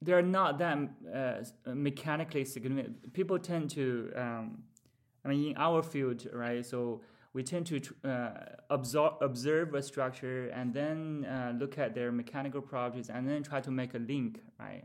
[0.03, 0.79] they're not that
[1.15, 3.13] uh, mechanically significant.
[3.13, 4.63] People tend to, um,
[5.25, 6.65] I mean, in our field, right?
[6.65, 7.01] So
[7.33, 8.31] we tend to uh,
[8.71, 13.71] observe a structure and then uh, look at their mechanical properties and then try to
[13.71, 14.85] make a link, right?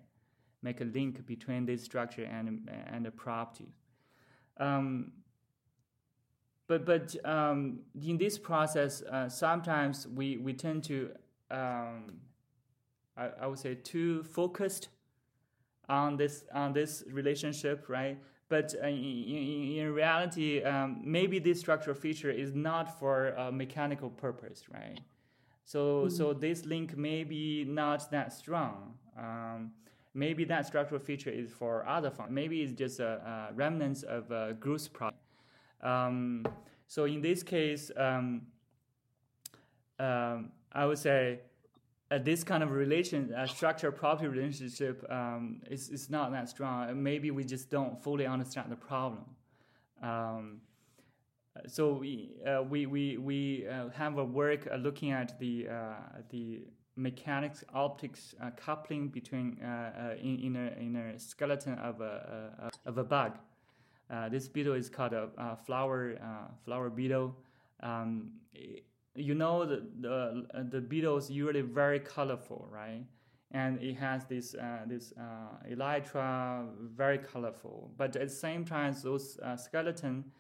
[0.62, 3.70] Make a link between this structure and and the property.
[4.58, 5.14] Um,
[6.68, 11.12] but but um, in this process, uh, sometimes we, we tend to,
[11.50, 12.20] um,
[13.18, 14.90] I, I would say, too focused
[15.90, 18.18] on this on this relationship, right?
[18.50, 24.10] But uh, in, in, reality, um, maybe this structural feature is not for a mechanical
[24.10, 25.00] purpose, right?
[25.64, 26.10] So, mm-hmm.
[26.10, 28.96] so this link may be not that strong.
[29.18, 29.72] Um,
[30.14, 32.36] maybe that structural feature is for other functions.
[32.36, 35.18] Maybe it's just a, a remnants of a growth product.
[35.82, 36.46] Um,
[36.88, 38.42] so in this case, um,
[39.98, 41.40] um, I would say
[42.12, 47.02] uh, this kind of relation, uh, structure property relationship, um, is, is not that strong.
[47.02, 49.24] Maybe we just don't fully understand the problem.
[50.04, 50.62] Um,
[51.68, 55.94] so we, uh, we, we, we uh, have a work uh, looking at the, uh,
[56.30, 56.62] the
[56.96, 59.58] mechanics, optics coupling between
[60.22, 63.38] in, in, a, in a skeleton of a, of a bug.
[64.30, 66.18] this beetle is called a, flower
[66.66, 67.36] flower beetle.
[67.82, 68.32] Um,
[69.16, 73.04] you know the the the beetles usually very colorful, right?
[73.54, 78.96] And it has this uh, this uh, elytra very colorful, but at the same time,
[79.04, 80.32] those uh, skeleton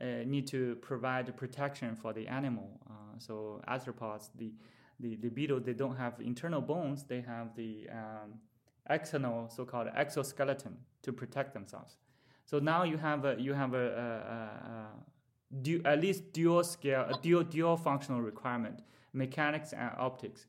[0.00, 2.80] uh, need to provide protection for the animal.
[2.88, 4.52] Uh, so arthropods, the,
[5.00, 8.34] the the beetle, they don't have internal bones; they have the um,
[8.88, 11.96] external, so-called exoskeleton, to protect themselves.
[12.44, 14.88] So now you have a you have a, a, a,
[15.60, 18.80] du- at least dual scale, a dual dual functional requirement,
[19.12, 20.46] mechanics and optics.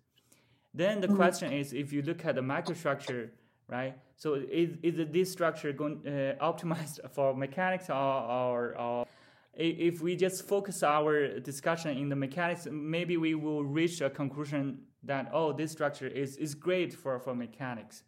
[0.73, 1.15] Then the mm-hmm.
[1.15, 3.29] question is, if you look at the microstructure,
[3.67, 3.95] right?
[4.15, 9.07] So is, is this structure going uh, optimized for mechanics or, or, or
[9.55, 14.79] if we just focus our discussion in the mechanics, maybe we will reach a conclusion
[15.03, 18.03] that oh, this structure is, is great for, for mechanics.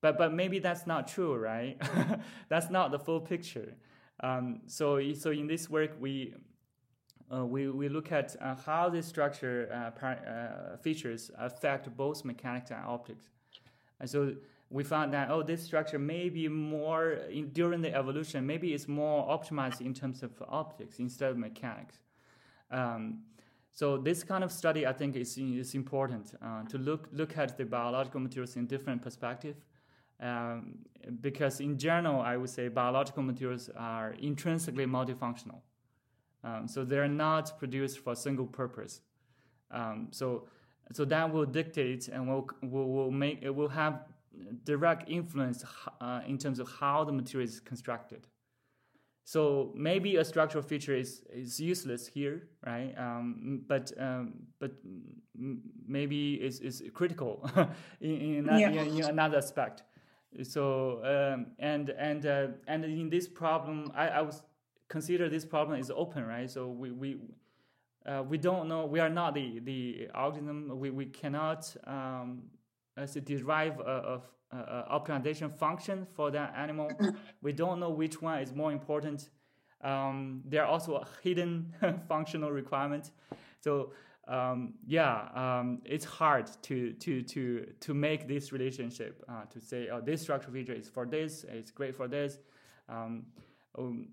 [0.00, 1.80] But but maybe that's not true, right?
[2.48, 3.74] that's not the full picture.
[4.22, 6.34] Um, so so in this work we
[7.32, 12.70] uh, we, we look at uh, how this structure uh, uh, features affect both mechanics
[12.70, 13.28] and optics.
[14.00, 14.34] And so
[14.68, 18.88] we found that, oh, this structure may be more, in, during the evolution, maybe it's
[18.88, 21.98] more optimized in terms of optics instead of mechanics.
[22.70, 23.20] Um,
[23.72, 27.56] so this kind of study, I think, is, is important uh, to look, look at
[27.56, 29.56] the biological materials in different perspective.
[30.20, 30.78] Um,
[31.20, 35.60] because in general, I would say biological materials are intrinsically multifunctional.
[36.44, 39.00] Um, so they're not produced for a single purpose.
[39.70, 40.46] Um, so,
[40.92, 44.04] so that will dictate and will, will, will make it will have
[44.64, 45.64] direct influence
[46.00, 48.26] uh, in terms of how the material is constructed.
[49.24, 52.92] So maybe a structural feature is, is useless here, right?
[52.98, 54.72] Um, but um, but
[55.86, 57.48] maybe is is critical
[58.00, 58.70] in, in, yeah.
[58.70, 59.84] in, in, another aspect.
[60.42, 64.42] So um, and and uh, and in this problem, I, I was
[64.88, 66.50] consider this problem is open, right?
[66.50, 67.16] So we we
[68.06, 68.86] uh, we don't know.
[68.86, 70.78] We are not the the algorithm.
[70.78, 72.42] We we cannot um,
[72.96, 74.20] as derive a,
[74.52, 76.90] a, a, optimization function for that animal.
[77.42, 79.30] we don't know which one is more important.
[79.82, 81.74] Um, there are also hidden
[82.08, 83.12] functional requirements.
[83.60, 83.92] So
[84.28, 89.88] um, yeah, um, it's hard to to to to make this relationship uh, to say,
[89.90, 92.38] oh, this structural feature is for this, it's great for this.
[92.88, 93.26] Um,
[93.78, 94.08] um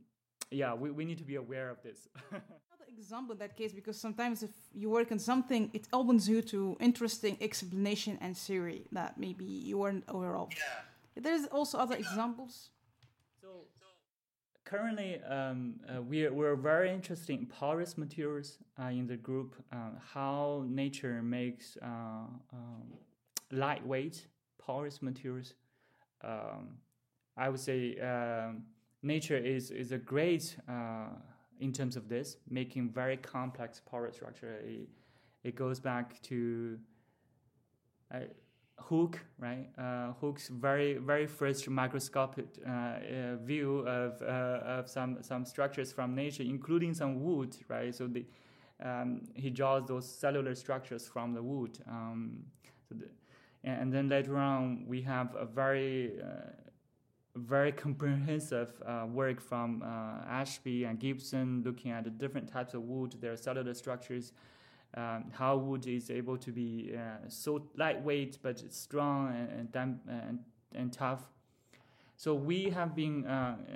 [0.52, 2.08] yeah, we, we need to be aware of this.
[2.32, 6.42] Another example in that case, because sometimes if you work on something, it opens you
[6.44, 10.50] to interesting explanation and theory that maybe you weren't aware of.
[10.52, 11.22] Yeah.
[11.22, 12.02] There's also other yeah.
[12.02, 12.70] examples.
[14.68, 19.92] Currently, um, uh, we're, we're very interested in porous materials uh, in the group, uh,
[20.14, 21.86] how nature makes uh,
[22.52, 22.84] um,
[23.50, 24.28] lightweight
[24.58, 25.54] porous materials.
[26.22, 26.80] Um,
[27.38, 28.64] I would say um,
[29.04, 31.12] nature is is a great uh,
[31.62, 34.60] in terms of this, making very complex porous structure.
[34.66, 34.90] It,
[35.46, 36.78] it goes back to
[38.80, 39.68] Hooke, right?
[39.78, 40.14] Uh,
[40.52, 46.44] very very first microscopic uh, uh, view of uh, of some some structures from nature,
[46.44, 47.94] including some wood, right?
[47.94, 48.26] So the
[48.84, 51.80] um, he draws those cellular structures from the wood.
[51.88, 52.44] Um,
[52.88, 53.08] so the,
[53.64, 56.22] and then later on, we have a very
[57.38, 62.82] very comprehensive uh, work from uh, Ashby and Gibson looking at the different types of
[62.84, 64.32] wood, their cellular structures,
[64.96, 70.40] um, how wood is able to be uh, so lightweight but strong and, and, and,
[70.74, 71.24] and, tough.
[72.16, 73.76] So we have been uh, uh,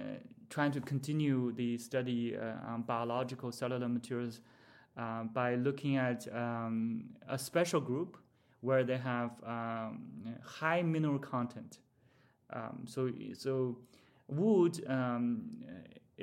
[0.49, 4.39] trying to continue the study uh, on biological cellular materials
[5.33, 8.17] by looking at um, a special group
[8.61, 10.03] where they have um,
[10.43, 11.79] high mineral content.
[12.53, 13.77] Um, so so
[14.27, 15.43] wood um,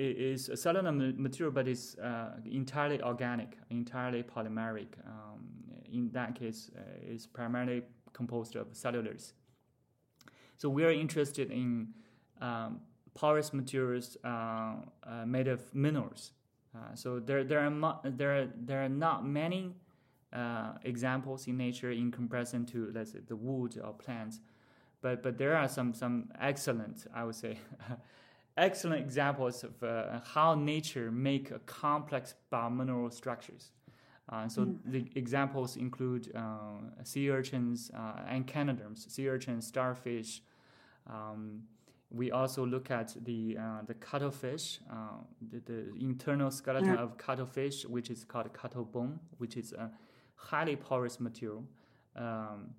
[0.00, 4.88] is a cellular material, but it's uh, entirely organic, entirely polymeric.
[5.06, 5.48] Um,
[5.92, 7.82] in that case, uh, it's primarily
[8.12, 9.32] composed of cellulose.
[10.56, 11.88] So we are interested in
[12.40, 12.80] um,
[13.14, 14.76] porous materials uh,
[15.26, 16.32] made of minerals.
[16.94, 19.74] So there, there are mo- there are, there are not many
[20.84, 24.38] examples in nature in comparison to let's say the wood or plants
[25.00, 27.58] but but there are some some excellent, I would say,
[28.58, 33.72] excellent examples of uh, how nature make complex biomineral structures.
[34.30, 34.76] Uh, so mm.
[34.84, 40.42] the examples include uh, sea urchins uh, and echinoderms, sea urchins, starfish.
[41.06, 41.62] Um,
[42.10, 45.18] we also look at the uh, the cuttlefish, uh,
[45.50, 47.02] the, the, internal skeleton yeah.
[47.02, 49.90] of cuttlefish, which is called cuttle bone, which is a
[50.34, 51.64] highly porous material.
[52.16, 52.70] Um,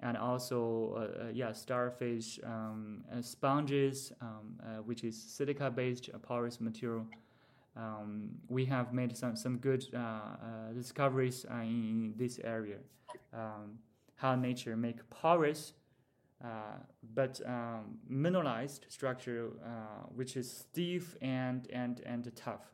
[0.00, 6.60] and also uh, uh, yeah starfish um, sponges um, uh, which is silica based porous
[6.60, 7.06] material.
[7.76, 9.86] Um, we have made some some good
[10.74, 12.78] discoveries in this area.
[13.32, 13.78] Um,
[14.16, 15.72] how nature make porous
[16.44, 16.48] uh,
[17.14, 22.72] but um, mineralized structure uh, which is stiff and and and tough.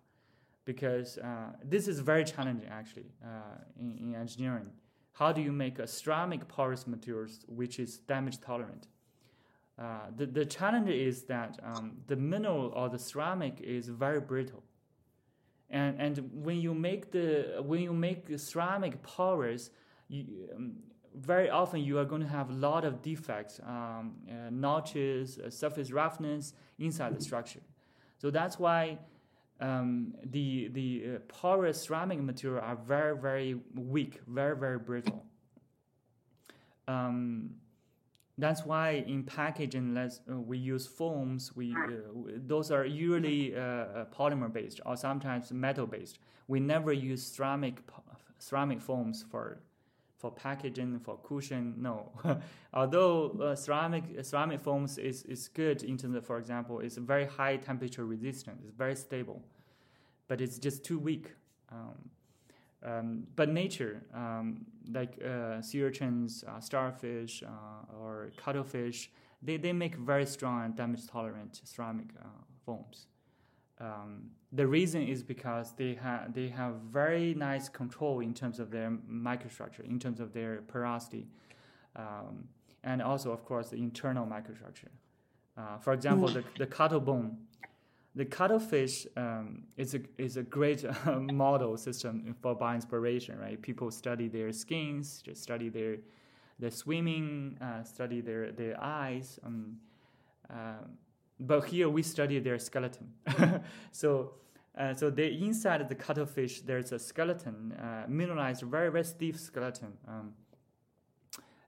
[0.65, 4.71] Because uh, this is very challenging actually uh, in, in, engineering.
[5.21, 8.87] How do you make a ceramic porous materials which is damage tolerant?
[9.79, 14.63] Uh, the, the challenge is that um, the mineral or the ceramic is very brittle.
[15.69, 19.69] And, and when you make the when you make ceramic porous,
[20.09, 20.25] you,
[20.57, 20.77] um,
[21.15, 25.51] very often you are going to have a lot of defects, um, uh, notches, uh,
[25.51, 27.61] surface roughness inside the structure.
[28.17, 28.99] So that's why
[29.61, 35.25] um, the the uh, porous ceramic material are very very weak, very very brittle.
[36.89, 37.51] Um,
[38.39, 41.55] that's why in packaging, let's, uh, we use foams.
[41.55, 46.19] We uh, those are usually uh, uh, polymer based or sometimes metal based.
[46.49, 47.81] We never use ceramic
[48.39, 49.61] ceramic foams for
[50.21, 51.75] for packaging for cushion.
[51.79, 52.13] No,
[52.75, 57.25] although uh, ceramic ceramic foams is, is good in terms of, for example, it's very
[57.25, 58.61] high temperature resistant.
[58.67, 59.43] It's very stable,
[60.29, 61.33] but it's just too weak.
[61.73, 62.11] Um,
[62.83, 69.11] um, but nature, um, like uh, sea urchins, uh, starfish, uh, or cuttlefish,
[69.43, 72.27] they, they make very strong and damage tolerant ceramic uh,
[72.65, 73.07] foams.
[73.81, 78.71] Um, the reason is because they have they have very nice control in terms of
[78.71, 81.27] their microstructure, in terms of their porosity,
[81.97, 82.49] um,
[82.85, 84.93] and also of course the internal microstructure.
[85.57, 87.39] Uh, for example, the the cuttle bone
[88.15, 93.61] the cuttlefish um, is a is a great uh, model system for bioinspiration, right?
[93.63, 95.97] People study their skins, just study their
[96.59, 99.39] their swimming, uh, study their their eyes.
[99.45, 99.77] Um,
[100.51, 100.85] uh,
[101.41, 103.13] but here we study their skeleton.
[103.93, 104.35] so.
[104.79, 109.93] Uh, so inside the cuttlefish, there's a skeleton, uh, mineralized, very very stiff skeleton.
[110.07, 110.33] Um,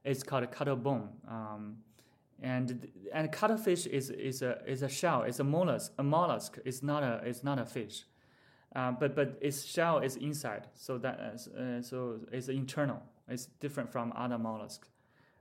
[0.05, 1.09] it's called a cuttle bone.
[1.29, 1.79] Um,
[2.43, 5.23] and and cuttlefish is is a is a shell.
[5.23, 5.93] It's a mollusk.
[5.99, 8.05] A mollusk is not a it's not a fish,
[8.75, 10.66] uh, but but its shell is inside.
[10.75, 13.03] So that uh, so it's internal.
[13.29, 14.89] It's different from other mollusks,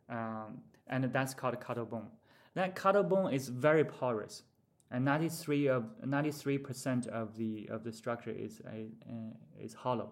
[0.09, 2.07] um, and that's called cuttlebone.
[2.55, 4.43] That cuttlebone is very porous,
[4.89, 10.11] and 93 of 93 percent of the of the structure is uh, is hollow,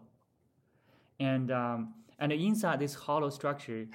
[1.20, 3.88] and um, and inside this hollow structure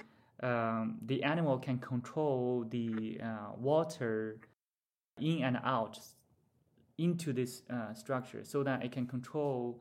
[0.43, 4.37] um, the animal can control the uh, water
[5.19, 5.97] in and out
[6.97, 9.79] into this uh, structure so that it can control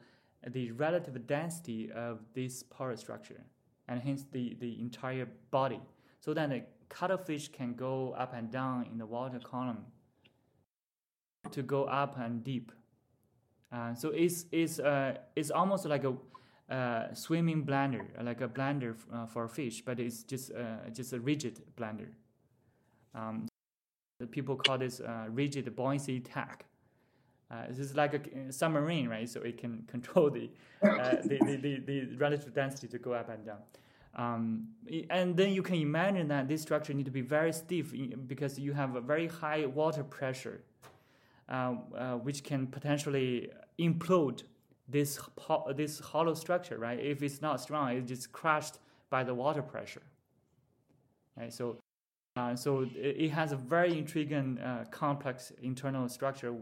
[0.48, 3.40] the relative density of this porous structure
[3.88, 5.80] and hence the, the entire body
[6.20, 9.84] so that the cuttlefish can go up and down in the water column
[11.50, 12.72] to go up and deep.
[13.72, 16.14] Uh, so it's, it's, uh, it's almost like a
[16.70, 21.20] uh, swimming blender, like a blender uh, for fish, but it's just uh, just a
[21.20, 22.08] rigid blender.
[23.14, 23.48] Um,
[24.30, 26.22] people call this uh, rigid buoyancy.
[26.34, 29.28] Uh, this is like a submarine, right?
[29.28, 33.44] So it can control the, the, the, the, the, relative density to go up and
[33.44, 33.58] down.
[34.16, 34.68] Um,
[35.10, 37.92] and then you can imagine that this structure need to be very stiff
[38.26, 40.62] because you have a very high water pressure,
[42.22, 44.42] which can potentially implode
[44.88, 45.18] this
[45.74, 47.00] this hollow structure, right?
[47.00, 48.78] If it's not strong, it's just crushed
[49.10, 50.02] by the water pressure.
[51.36, 51.52] Right?
[51.52, 51.78] So,
[52.36, 56.54] uh, so it, has a very intriguing, uh, complex internal structure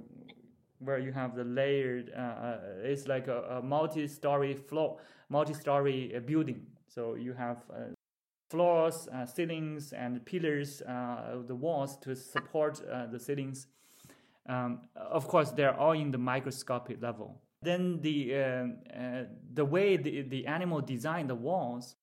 [0.79, 2.13] where you have the layered.
[2.17, 4.99] Uh, uh it's like a, a, multi-story floor,
[5.29, 6.67] multi-story uh, building.
[6.95, 7.95] So you have uh,
[8.51, 13.67] floors, ceilings, and pillars of the walls to support the ceilings.
[14.49, 17.41] Um, of course, they're all in the microscopic level.
[17.63, 19.25] Then the uh, uh,
[19.55, 21.95] the way the, the animal designed the walls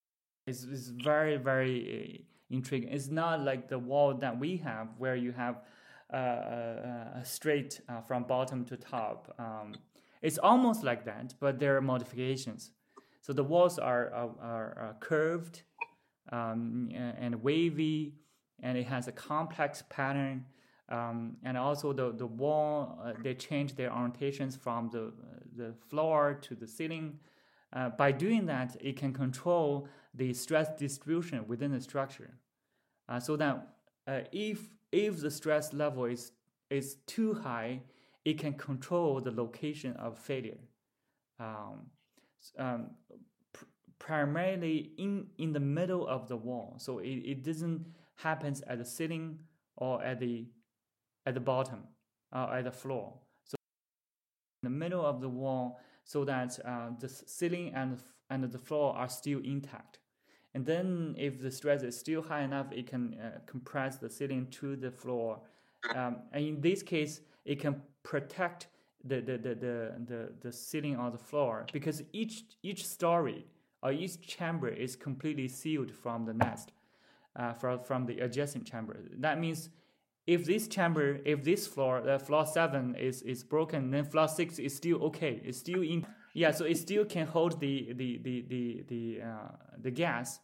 [0.47, 2.89] is, is very very uh, intriguing.
[2.89, 5.61] It's not like the wall that we have where you have
[6.13, 9.35] uh, uh, straight uh, from bottom to top.
[9.37, 9.73] Um,
[10.21, 12.71] it's almost like that, but there are modifications.
[13.21, 15.63] So the walls are are, are curved
[16.31, 18.15] um, and wavy,
[18.61, 20.45] and it has a complex pattern.
[20.89, 25.13] Um, and also the the wall uh, they change their orientations from the
[25.55, 27.19] the floor to the ceiling.
[27.71, 32.33] Uh, by doing that, it can control the stress distribution within the structure,
[33.07, 33.67] uh, so that
[34.07, 36.31] uh, if if the stress level is
[36.71, 37.81] is too high,
[38.25, 40.57] it can control the location of failure.
[41.39, 41.91] Um,
[42.57, 42.91] um,
[43.53, 43.65] pr-
[43.97, 47.85] primarily in in the middle of the wall, so it, it doesn't
[48.15, 49.39] happens at the ceiling
[49.77, 50.45] or at the
[51.25, 51.83] at the bottom,
[52.33, 53.13] uh, at the floor.
[53.43, 53.55] So
[54.63, 58.95] in the middle of the wall, so that uh, the ceiling and and the floor
[58.95, 59.99] are still intact.
[60.53, 64.47] And then, if the stress is still high enough, it can uh, compress the ceiling
[64.51, 65.41] to the floor.
[65.95, 68.67] Um, and in this case, it can protect
[69.03, 73.45] the the, the, the, the, the ceiling or the floor because each each story
[73.81, 76.71] or each chamber is completely sealed from the nest
[77.35, 78.97] uh, from, from the adjacent chamber.
[79.17, 79.69] That means
[80.27, 84.59] if this chamber, if this floor, uh, floor seven is, is broken, then floor six
[84.59, 85.41] is still okay.
[85.43, 89.51] It's still in, yeah, so it still can hold the, the, the, the, the, uh,
[89.81, 90.39] the gas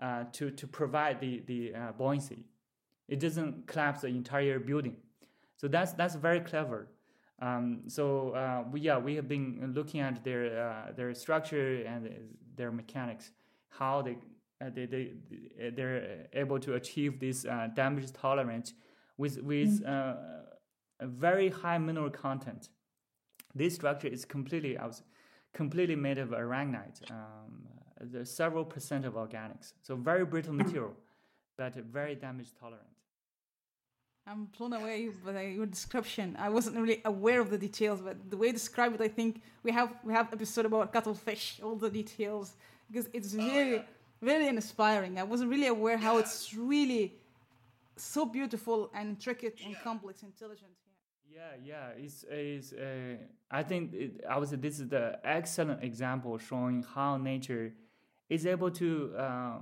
[0.00, 2.44] uh, to, to provide the, the uh, buoyancy.
[3.08, 4.96] It doesn't collapse the entire building.
[5.56, 6.88] So that's, that's very clever.
[7.40, 12.10] Um, so uh, we, yeah, we have been looking at their, uh, their structure and
[12.56, 13.30] their mechanics,
[13.68, 14.16] how they,
[14.60, 17.42] they, they, they're able to achieve this
[17.74, 18.72] damage tolerance
[19.18, 19.88] with with mm.
[19.88, 20.16] uh,
[21.00, 22.68] a very high mineral content.
[23.54, 25.02] This structure is completely I was
[25.52, 27.10] completely made of aragonite.
[27.10, 27.68] Um,
[28.00, 30.94] there's several percent of organics, so very brittle material,
[31.56, 32.95] but very damage tolerant.
[34.28, 36.36] I'm blown away by your description.
[36.38, 39.40] I wasn't really aware of the details, but the way you describe it, I think
[39.62, 42.56] we have we have episode about cuttlefish, all the details,
[42.90, 43.84] because it's really
[44.20, 45.18] really inspiring.
[45.18, 47.14] I wasn't really aware how it's really
[47.96, 50.72] so beautiful and intricate and complex, intelligent.
[51.32, 53.16] Yeah, yeah, it's, it's uh,
[53.50, 57.74] I think it, I would say this is the excellent example showing how nature
[58.28, 59.58] is able to uh,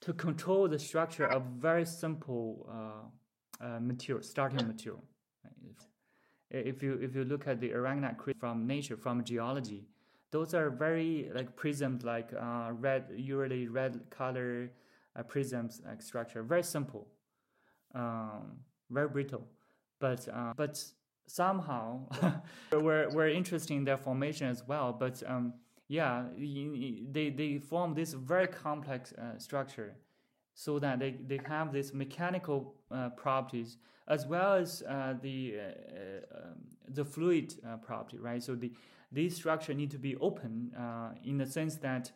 [0.00, 3.08] to control the structure of very simple uh,
[3.60, 5.02] uh material, starting material.
[6.52, 9.84] If, you if you look at the aragonite from nature, from geology,
[10.32, 14.72] those are very like prisms, like uh, red, usually red color
[15.14, 17.06] uh, prisms like structure, very simple
[17.94, 18.58] um,
[18.90, 19.46] very brittle,
[19.98, 20.82] but uh, but
[21.26, 22.00] somehow
[22.72, 24.92] we're we're interested in their formation as well.
[24.92, 25.54] But um,
[25.88, 29.96] yeah, they they form this very complex uh, structure,
[30.60, 35.62] so that they, they have this mechanical uh, properties as well as uh, the uh,
[35.62, 36.56] uh, um,
[36.88, 38.42] the fluid property, right?
[38.42, 38.70] So the
[39.10, 40.72] these structure need to be open
[41.24, 42.12] in the sense that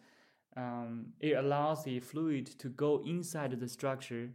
[0.56, 4.30] um, it allows the fluid to go inside the structure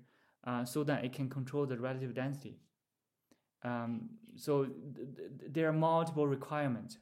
[0.48, 2.58] uh, so that it can control the relative density.
[3.64, 6.98] Um, so th- th- there are multiple requirements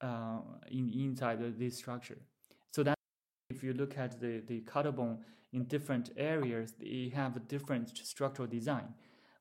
[0.00, 0.40] uh,
[0.70, 2.18] in inside this structure.
[3.50, 4.60] If you look at the the
[4.92, 5.18] bone
[5.52, 8.94] in different areas, they have a different structural design.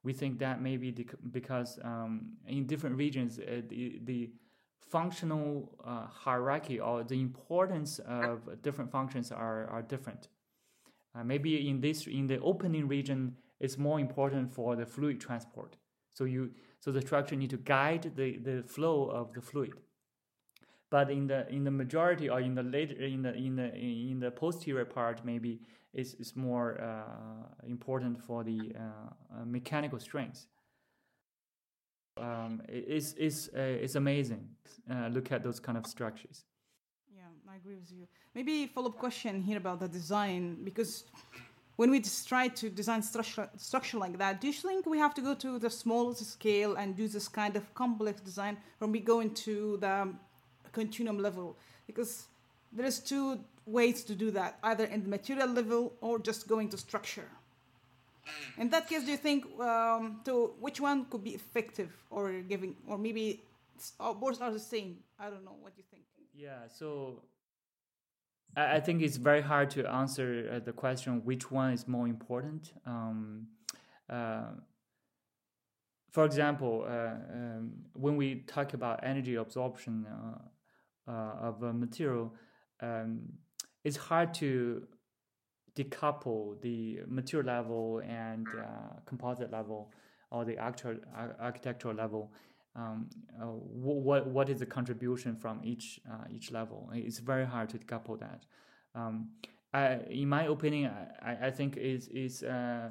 [0.03, 0.91] We think that maybe
[1.31, 4.31] because um, in different regions, uh, the, the
[4.79, 10.29] functional uh, hierarchy or the importance of different functions are, are different.
[11.13, 15.75] Uh, maybe in this in the opening region, it's more important for the fluid transport.
[16.13, 19.73] So you so the structure need to guide the, the flow of the fluid.
[20.89, 24.19] But in the in the majority or in the later in the in the in
[24.19, 25.59] the posterior part, maybe
[25.93, 30.47] it's, it's more uh, important for the uh, mechanical strength.
[32.17, 34.47] Um, it's it's uh, it's amazing.
[34.89, 36.45] Uh, look at those kind of structures.
[37.13, 37.21] Yeah,
[37.51, 38.07] I agree with you.
[38.33, 41.03] Maybe follow up question here about the design because
[41.75, 45.21] when we try to design structure, structure like that, do you think we have to
[45.21, 49.19] go to the smallest scale and do this kind of complex design when we go
[49.19, 50.11] into the
[50.71, 51.55] continuum level?
[51.85, 52.27] Because
[52.71, 56.69] there is two ways to do that, either in the material level or just going
[56.69, 57.29] to structure.
[58.57, 62.75] In that case, do you think um, to which one could be effective or giving,
[62.87, 63.41] or maybe
[63.99, 64.97] both are the same?
[65.19, 65.55] I don't know.
[65.61, 66.03] What you think?
[66.35, 66.67] Yeah.
[66.67, 67.21] So
[68.55, 72.73] I, think it's very hard to answer uh, the question which one is more important.
[72.85, 73.47] Um,
[74.09, 74.51] uh,
[76.11, 76.91] for example, uh,
[77.33, 80.39] um, when we talk about energy absorption uh,
[81.11, 82.33] of a material,
[82.81, 83.21] um,
[83.83, 84.83] it's hard to
[85.75, 89.91] decouple the material level and uh, composite level
[90.31, 90.95] or the actual
[91.39, 92.31] architectural level
[92.77, 93.09] um,
[93.41, 96.89] uh, what what is the contribution from each uh, each level?
[96.93, 98.45] It's very hard to decouple that.
[98.93, 99.29] Um,
[99.73, 100.91] I, in my opinion,
[101.21, 102.89] I, I think is is uh,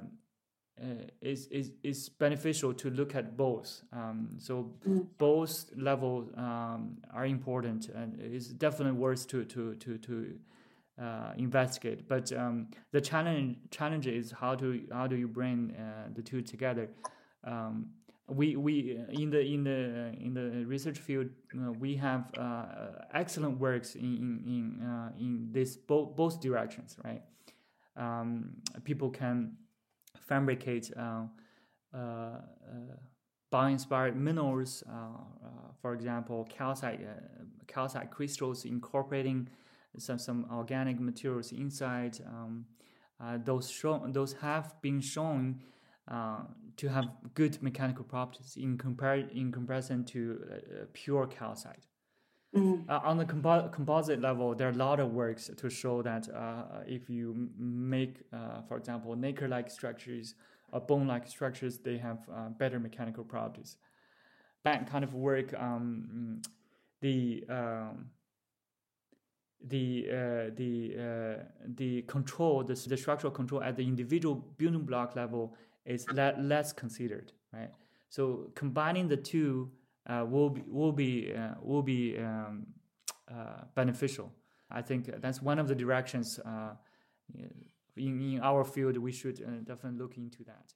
[0.81, 3.83] uh, is, is is beneficial to look at both.
[3.93, 5.07] Um, so mm.
[5.16, 10.39] both levels um, are important, and it's definitely worth to to to to
[11.03, 12.07] uh, investigate.
[12.07, 16.43] But um, the challenge challenge is how to how do you bring uh, the two
[16.43, 16.91] together.
[17.43, 17.91] Um,
[18.29, 23.59] we we in the in the in the research field uh, we have uh, excellent
[23.59, 27.22] works in in in, uh, in this both both directions right
[27.97, 28.51] um,
[28.83, 29.57] people can
[30.27, 31.22] fabricate uh,
[31.95, 32.41] uh, uh,
[33.51, 34.83] bio-inspired minerals
[35.81, 37.01] for example calcite
[37.66, 39.49] calcite crystals incorporating
[39.99, 42.66] some some organic materials inside um,
[43.45, 45.62] those show, those have been shown
[46.09, 46.43] uh,
[46.77, 51.87] to have good mechanical properties in compar- in comparison to uh, pure calcite.
[52.57, 52.90] Mm-hmm.
[52.90, 56.28] Uh, on the compo- composite level, there are a lot of works to show that
[56.34, 60.34] uh, if you make, uh, for example, nacre-like structures
[60.72, 63.76] or bone-like structures, they have uh, better mechanical properties.
[64.64, 66.40] That kind of work, um,
[67.00, 68.07] the um,
[69.64, 71.42] the uh, the uh,
[71.76, 75.54] the control, the, the structural control at the individual building block level
[75.84, 77.70] is le- less considered, right?
[78.09, 82.66] So combining the two uh, will be will be uh, will be um,
[83.30, 84.32] uh, beneficial.
[84.70, 86.74] I think that's one of the directions uh,
[87.96, 90.74] in in our field we should definitely look into that.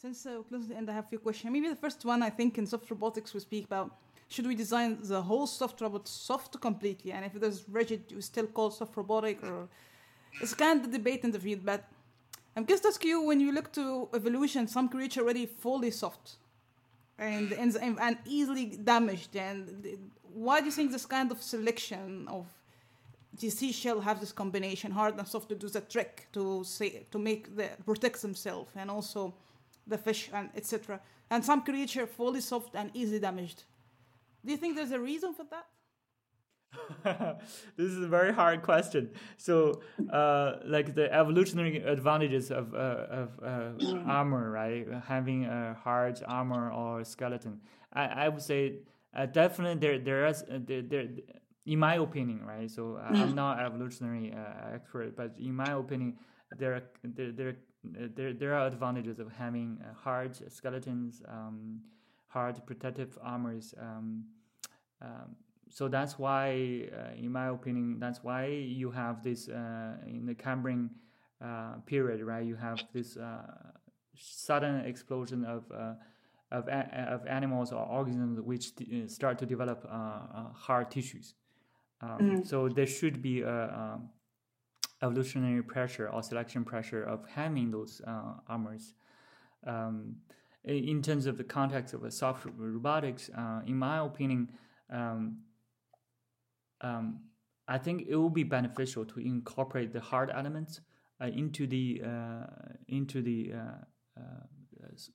[0.00, 1.52] Since uh, close to the end, I have a few questions.
[1.52, 3.98] Maybe the first one, I think in soft robotics, we speak about
[4.28, 8.14] should we design the whole soft robot soft completely, and if it is rigid, do
[8.14, 9.68] we still call soft robotic, or
[10.40, 11.66] it's kind of debate in the field.
[11.66, 11.84] But
[12.56, 16.36] I'm curious to ask you, when you look to evolution, some creature already fully soft,
[17.20, 22.46] and and, and easily damaged, and why do you think this kind of selection of
[23.38, 27.18] the seashell have this combination hard and soft to do the trick to say to
[27.18, 29.34] make the protect themselves and also
[29.86, 31.00] the fish and etc.
[31.30, 33.64] And some creature fully soft and easily damaged.
[34.44, 35.66] Do you think there's a reason for that?
[37.76, 39.10] this is a very hard question.
[39.36, 44.86] So, uh, like the evolutionary advantages of uh, of uh, armor, right?
[45.06, 47.60] Having a hard armor or skeleton,
[47.92, 48.80] I, I would say
[49.14, 51.08] uh, definitely there there is uh, there, there
[51.66, 52.70] in my opinion, right?
[52.70, 54.32] So uh, I'm not evolutionary
[54.72, 56.18] expert, but in my opinion,
[56.56, 61.22] there there there there, there are advantages of having hard skeletons.
[61.26, 61.80] Um,
[62.30, 63.74] hard protective armors.
[63.78, 64.24] Um,
[65.02, 65.36] um,
[65.70, 70.34] so that's why, uh, in my opinion, that's why you have this uh, in the
[70.34, 70.90] Cambrian
[71.40, 72.44] uh, period, right?
[72.44, 73.42] You have this uh,
[74.16, 75.94] sudden explosion of uh,
[76.50, 79.88] of, of animals or organisms which uh, start to develop
[80.54, 81.34] hard tissues.
[82.02, 82.42] Um, mm-hmm.
[82.42, 84.10] So there should be a, um,
[85.02, 88.02] evolutionary pressure or selection pressure of having those
[88.48, 88.94] armors.
[89.64, 90.16] Um,
[90.64, 94.50] in terms of the context of a soft robotics, uh, in my opinion,
[94.90, 95.38] um,
[96.80, 97.20] um,
[97.68, 100.80] I think it will be beneficial to incorporate the hard elements
[101.20, 102.46] uh, into the uh,
[102.88, 104.22] into the uh, uh,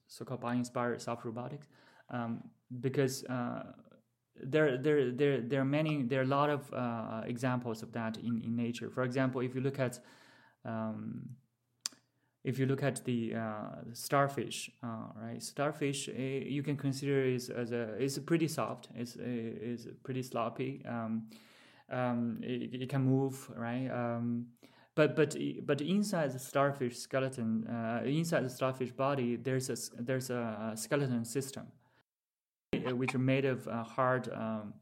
[0.08, 1.68] so-called bio-inspired soft robotics
[2.10, 2.44] um,
[2.80, 3.64] because uh,
[4.42, 8.42] there there there there are many there are a lot of examples of that in,
[8.44, 8.90] in nature.
[8.90, 10.00] For example, if you look at
[10.64, 11.30] um,
[12.46, 15.42] if you look at the uh, starfish, uh, right?
[15.42, 18.88] Starfish, uh, you can consider is as a it's pretty soft.
[18.96, 20.84] It's is pretty sloppy.
[20.88, 21.28] Um,
[21.92, 23.90] um, it, it, can move, right?
[23.90, 24.48] Um,
[24.96, 30.30] but but but inside the starfish skeleton, uh, inside the starfish body, there's a there's
[30.30, 31.68] a skeleton system,
[32.74, 34.74] uh, which are made of uh, hard um,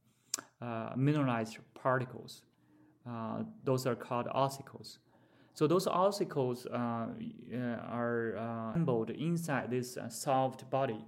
[0.96, 2.44] mineralized particles.
[3.64, 5.00] those are called ossicles.
[5.56, 11.06] So those ossicles uh, uh, are uh, assembled inside this uh, soft body.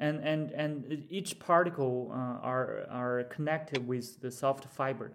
[0.00, 5.12] And, and, and each particle uh, are, are connected with the soft fiber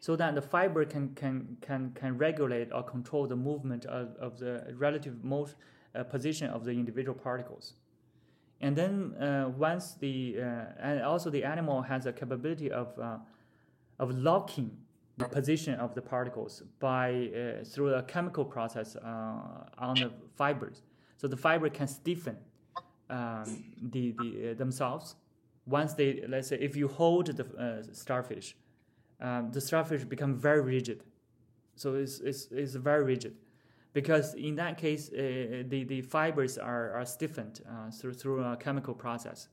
[0.00, 4.38] so that the fiber can, can, can, can regulate or control the movement of, of
[4.38, 5.54] the relative most,
[5.94, 7.74] uh, position of the individual particles.
[8.60, 13.18] And then uh, once the, uh, and also the animal has a capability of, uh,
[14.00, 14.76] of locking
[15.18, 20.82] the position of the particles by uh, through a chemical process on the fibers.
[21.16, 22.36] So the fiber can stiffen
[23.10, 25.16] um, the, the uh, themselves.
[25.66, 28.56] Once they let's say if you hold the uh, starfish,
[29.20, 31.02] um, the starfish become very rigid.
[31.74, 33.34] So it's, it's, it's very rigid
[33.92, 38.56] because in that case uh, the, the fibers are, are stiffened uh, through, through a
[38.56, 39.48] chemical process.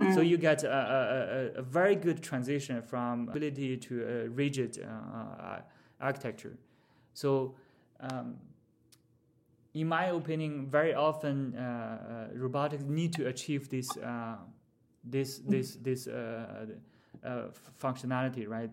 [0.00, 0.14] Mm.
[0.14, 5.42] So you get a, a, a, very good transition from ability to a rigid uh,
[5.42, 5.60] uh,
[6.00, 6.58] architecture.
[7.14, 7.54] So,
[8.00, 8.36] um,
[9.76, 14.36] in my opinion, very often uh, uh robotics need to achieve this uh,
[15.04, 16.66] this this this uh,
[17.82, 18.70] functionality, right?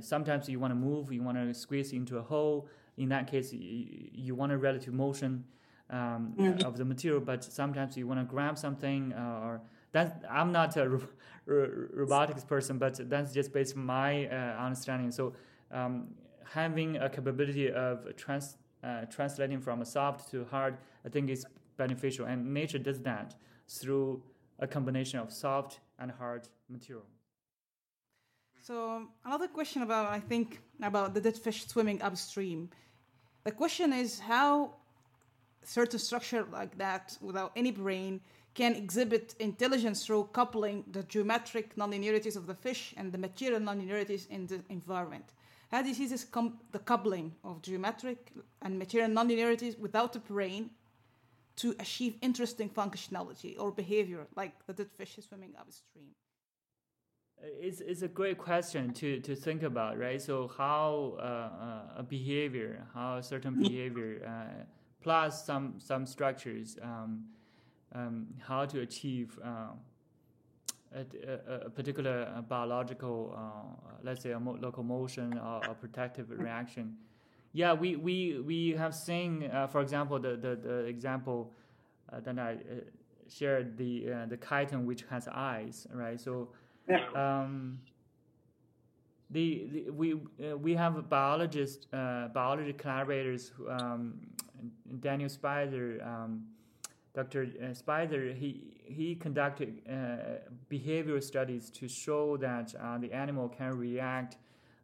[0.00, 2.68] sometimes you want to move, you want to squeeze into a hole.
[2.98, 5.44] In that case, you, you want a relative motion
[5.88, 6.62] um, mm.
[6.62, 9.62] of the material, but sometimes you want to grab something or
[9.92, 11.08] that I'm not a ro-
[11.46, 15.10] ro- robotics person, but that's just based on my uh, understanding.
[15.10, 15.32] So
[15.70, 16.08] um,
[16.52, 21.46] having a capability of trans uh, translating from a soft to hard, I think is
[21.76, 23.34] beneficial, and nature does that
[23.68, 24.22] through
[24.58, 27.04] a combination of soft and hard material.
[28.62, 32.70] So another question about I think about the dead fish swimming upstream.
[33.44, 34.74] The question is how
[35.64, 38.20] certain structure like that without any brain
[38.54, 44.28] can exhibit intelligence through coupling the geometric nonlinearities of the fish and the material nonlinearities
[44.28, 45.32] in the environment.
[45.72, 50.70] How do you this com- the coupling of geometric and material nonlinearities without the brain
[51.56, 56.10] to achieve interesting functionality or behavior, like the dead fish swimming upstream?
[57.42, 60.20] It's, it's a great question to, to think about, right?
[60.20, 64.64] So how uh, uh, a behavior, how a certain behavior, uh,
[65.02, 67.24] plus some some structures, um,
[67.94, 69.70] um, how to achieve uh,
[70.94, 76.96] a, a, particular uh, biological, uh, let's say a mo- locomotion or a protective reaction.
[77.52, 81.52] Yeah, we, we, we have seen, for example, the, the, the example
[82.10, 82.56] that I
[83.28, 86.18] shared, the, the chiton which has eyes, right?
[86.18, 86.48] So
[87.14, 87.78] um,
[89.32, 94.20] the, the, we uh, we have biologists, uh, biology collaborators, um,
[95.00, 96.44] Daniel Speiser, um,
[97.14, 97.42] Dr.
[97.42, 98.34] Uh, Speiser.
[98.34, 104.36] He he conducted uh, behavioral studies to show that uh, the animal can react.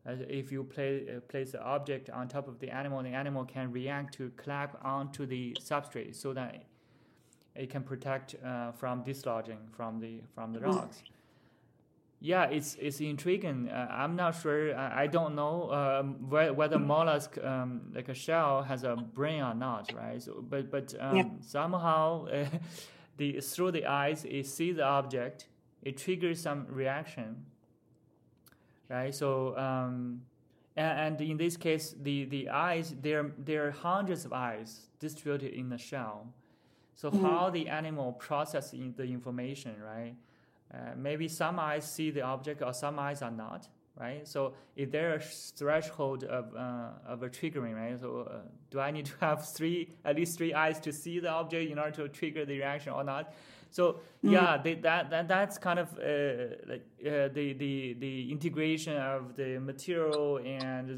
[0.07, 4.15] if you play, place the object on top of the animal, the animal can react
[4.15, 6.65] to clap onto the substrate, so that
[7.55, 8.37] it can protect
[8.79, 11.03] from dislodging from the from the rocks.
[12.21, 13.69] Yeah, it's it's intriguing.
[13.69, 14.77] Uh, I'm not sure.
[14.77, 19.55] I, I don't know um, whether mollusk um, like a shell has a brain or
[19.55, 20.21] not, right?
[20.21, 21.25] So, but but um, yeah.
[21.41, 22.47] somehow uh,
[23.19, 25.47] the through the eyes it sees the object,
[25.83, 27.47] it triggers some reaction,
[28.89, 29.15] right?
[29.15, 30.23] So um,
[30.77, 35.53] and, and in this case, the the eyes there there are hundreds of eyes distributed
[35.53, 36.33] in the shell.
[36.97, 37.25] So mm-hmm.
[37.25, 40.17] how the animal processes the information, right?
[40.73, 44.27] Uh, maybe some eyes see the object or some eyes are not, right?
[44.29, 47.99] So is there a threshold of, uh, of a triggering, right?
[47.99, 48.39] So uh,
[48.71, 51.79] do I need to have three, at least three eyes to see the object in
[51.79, 53.33] order to trigger the reaction or not?
[53.71, 54.31] So mm-hmm.
[54.31, 59.37] yeah, they, that, that that's kind of uh, like uh, the the the integration of
[59.37, 60.89] the material and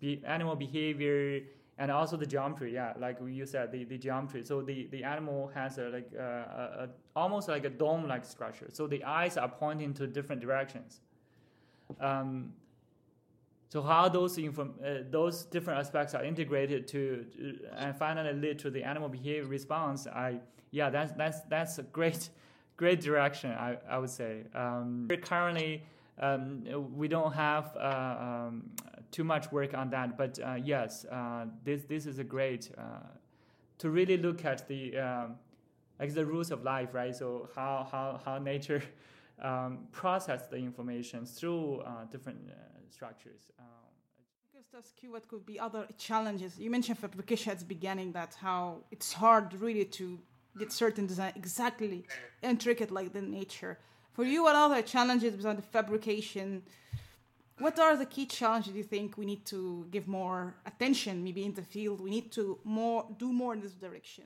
[0.00, 1.42] the animal behavior
[1.78, 5.50] and also the geometry yeah like you said the, the geometry so the, the animal
[5.54, 8.68] has a like a, a, almost like a dome like structure.
[8.72, 11.00] So the eyes are pointing to different directions.
[12.00, 12.52] Um,
[13.68, 18.58] so how those inform- uh, those different aspects are integrated to uh, and finally lead
[18.60, 20.38] to the animal behavior response i
[20.70, 22.30] yeah that's that's that's a great
[22.76, 24.44] great direction i, I would say.
[24.54, 25.82] Um, currently
[26.18, 26.64] um,
[26.94, 28.70] we don't have uh, um,
[29.14, 32.82] too much work on that, but uh, yes, uh, this this is a great uh,
[33.78, 35.36] to really look at the um,
[36.00, 37.14] like the rules of life, right?
[37.14, 38.82] So how how how nature
[39.48, 42.54] um, process the information through uh, different uh,
[42.90, 43.42] structures.
[44.56, 46.58] Just ask you what could be other challenges.
[46.58, 50.18] You mentioned fabrication at the beginning that how it's hard really to
[50.58, 52.06] get certain design exactly
[52.42, 53.78] intricate like the nature.
[54.12, 56.62] For you, what other challenges besides the fabrication?
[57.58, 61.54] What are the key challenges you think we need to give more attention, maybe in
[61.54, 62.00] the field?
[62.00, 64.24] We need to more do more in this direction.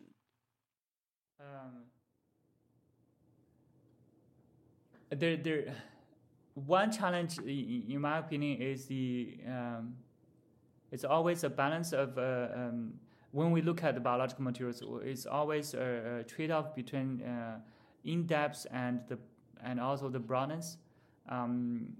[1.39, 1.85] Um,
[5.11, 5.74] there, there,
[6.55, 9.95] one challenge, in my opinion, is the um,
[10.91, 12.95] it's always a balance of uh, um,
[13.33, 17.59] when we look at the biological materials, it's always a, a trade-off between uh,
[18.05, 19.18] in depth and the
[19.62, 20.79] and also the broadness.
[21.29, 21.93] Um,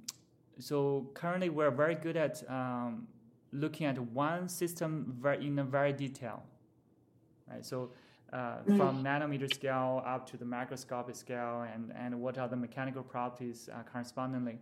[0.59, 3.07] so currently, we're very good at um,
[3.53, 6.43] looking at one system very, in a very detail,
[7.51, 7.65] right?
[7.65, 7.91] So
[8.33, 13.03] uh, from nanometer scale up to the microscopic scale, and, and what are the mechanical
[13.03, 14.59] properties uh, correspondingly.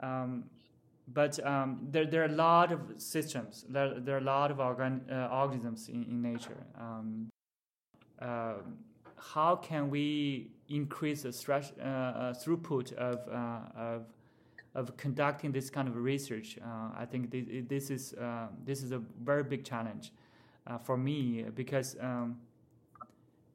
[0.00, 0.44] Um,
[1.12, 3.64] but um, there, there are a lot of systems.
[3.68, 6.64] There, there are a lot of organ, uh, organisms in, in nature.
[6.78, 7.28] Um,
[8.20, 8.54] uh,
[9.16, 14.06] how can we increase the stress, uh, uh, throughput of, uh, of,
[14.74, 16.58] of conducting this kind of research?
[16.96, 18.14] I think this, this, is,
[18.64, 20.12] this is a very big challenge
[20.84, 22.36] for me because um,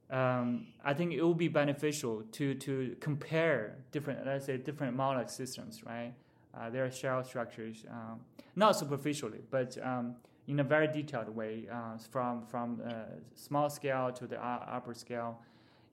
[0.09, 5.35] um, I think it will be beneficial to, to compare different, let's say, different mollusk
[5.35, 6.13] systems, right?
[6.53, 8.19] Uh, their shell structures, um,
[8.55, 10.15] not superficially, but um,
[10.47, 12.91] in a very detailed way, uh, from from uh,
[13.33, 15.41] small scale to the upper scale,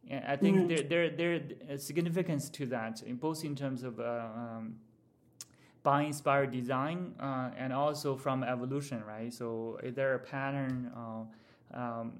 [0.08, 0.68] and I think mm.
[0.68, 3.98] there, there, there is significance to that, in both in terms of
[5.84, 9.32] um, bio-inspired design uh, and also from evolution, right?
[9.32, 12.12] So is there a pattern uh, um,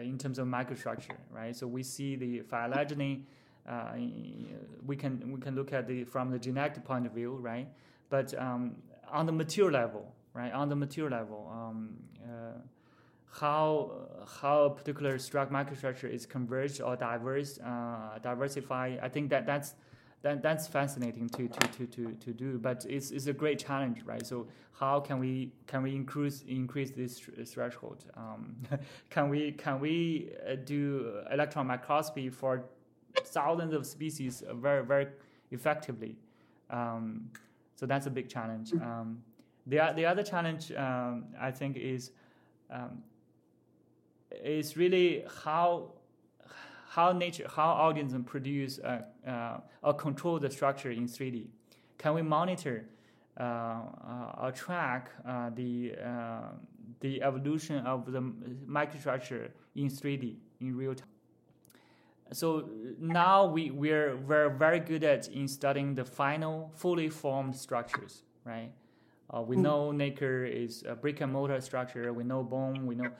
[0.00, 1.54] in terms of microstructure, right?
[1.56, 3.24] So we see the phylogeny.
[3.68, 3.92] Uh,
[4.86, 7.68] we can we can look at the from the genetic point of view, right?
[8.08, 8.76] But um,
[9.10, 10.52] on the material level, right?
[10.52, 12.58] On the material level, um, uh,
[13.30, 14.08] how
[14.40, 18.96] how a particular struct microstructure is converged or diverse uh, diversify.
[19.02, 19.74] I think that that's
[20.22, 24.02] that, that's fascinating to, to, to, to, to do, but it's, it's a great challenge,
[24.04, 24.26] right?
[24.26, 24.48] So
[24.78, 28.04] how can we can we increase increase this threshold?
[28.16, 28.56] Um,
[29.10, 32.64] can we can we uh, do electron microscopy for
[33.24, 35.08] thousands of species very very
[35.50, 36.16] effectively?
[36.70, 37.30] Um,
[37.74, 38.72] so that's a big challenge.
[38.74, 39.22] Um,
[39.66, 42.12] the the other challenge um, I think is
[42.70, 43.02] um,
[44.30, 45.92] is really how
[46.88, 51.46] how nature, how organisms produce uh, uh, or control the structure in 3D.
[51.98, 52.86] Can we monitor
[53.38, 56.48] uh, uh or track uh, the uh,
[57.00, 58.20] the evolution of the
[58.66, 61.08] microstructure in 3D in real time?
[62.32, 62.68] So
[62.98, 68.72] now we we're we're very good at in studying the final fully formed structures, right?
[69.46, 69.60] we mm.
[69.60, 72.14] know nacre is a brick and mortar structure.
[72.14, 72.86] We know bone.
[72.86, 73.10] We know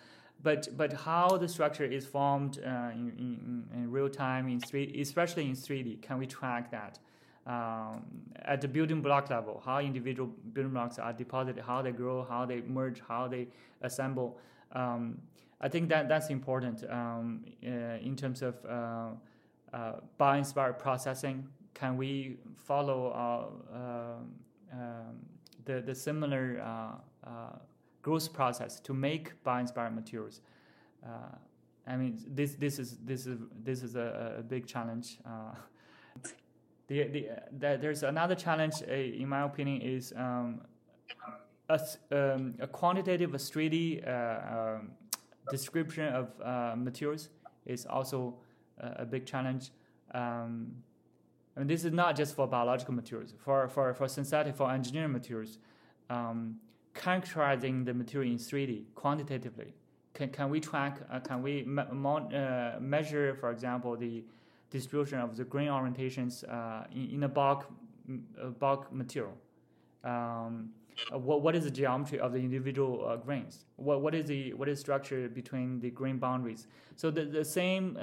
[0.43, 5.01] but but how the structure is formed uh, in, in, in, real time in three,
[5.01, 6.99] especially in 3D, can we track that
[7.47, 8.05] um,
[8.43, 9.61] at the building block level?
[9.65, 13.49] How individual building blocks are deposited, how they grow, how they merge, how they
[13.83, 14.39] assemble.
[14.73, 15.19] Um,
[15.61, 19.09] I think that that's important um, uh, in terms of uh,
[19.73, 21.49] uh, bio-inspired processing.
[21.75, 24.35] Can we follow uh, um,
[24.73, 25.17] um,
[25.65, 27.59] the the similar uh, uh,
[28.03, 30.41] growth process to make bio-inspired materials.
[31.05, 31.37] Uh,
[31.87, 35.19] I mean, this this is this is this is a, a big challenge.
[35.25, 35.55] Uh,
[36.89, 37.29] the, the,
[37.59, 40.61] the, there's another challenge, uh, in my opinion, is um,
[41.69, 41.81] a,
[42.13, 44.91] um, a quantitative 3D uh, um,
[45.51, 47.31] description of uh, materials
[47.65, 48.35] is also
[48.79, 49.71] a, a big challenge.
[50.13, 50.73] Um,
[51.59, 53.35] mean, this is not just for biological materials.
[53.39, 55.59] For for for synthetic, for engineering materials,
[56.09, 56.57] um,
[56.99, 59.73] characterizing the material in 3D quantitatively.
[60.15, 64.25] Can, can we track, uh, can we me- uh, measure, for example, the
[64.71, 67.71] distribution of the grain orientations uh, in, in, a bulk,
[68.11, 69.37] uh, bulk material?
[70.03, 70.71] Um,
[71.13, 73.65] uh, what, what is the geometry of the individual uh, grains?
[73.77, 76.67] What, what is the what is structure between the grain boundaries?
[76.97, 77.97] So the, the same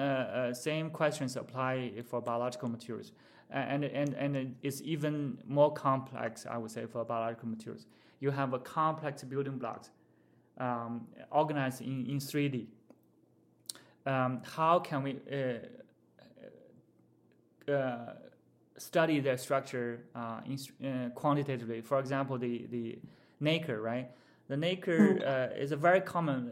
[0.53, 3.11] same questions apply for biological materials,
[3.49, 7.85] and and and it's even more complex, I would say, for biological materials
[8.25, 9.91] you have a complex building blocks
[10.57, 12.65] um, organized in, in 3D.
[14.07, 15.59] Um, how can we uh,
[17.71, 18.13] uh,
[18.77, 21.81] study their structure uh, in, uh, quantitatively?
[21.81, 22.97] For example, the, the
[23.39, 24.09] nacre, right?
[24.47, 26.51] The nacre uh, is a very common,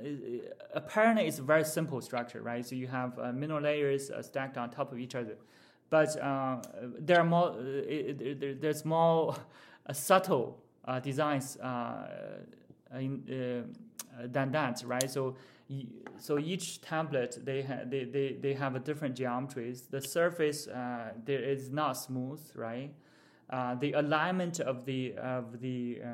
[0.74, 2.66] apparently it's a very simple structure, right?
[2.66, 5.38] So you have uh, mineral layers stacked on top of each other.
[5.90, 6.16] But
[7.00, 7.56] there are more,
[8.62, 9.36] there's more
[9.92, 10.63] subtle
[11.00, 12.08] designs uh,
[13.00, 15.10] in, uh, than that, right?
[15.10, 15.36] So
[16.18, 19.90] so each tablet they, ha- they, they, they have a different geometries.
[19.90, 22.94] The surface uh, there is not smooth, right?
[23.50, 26.08] Uh, the alignment of the of the uh,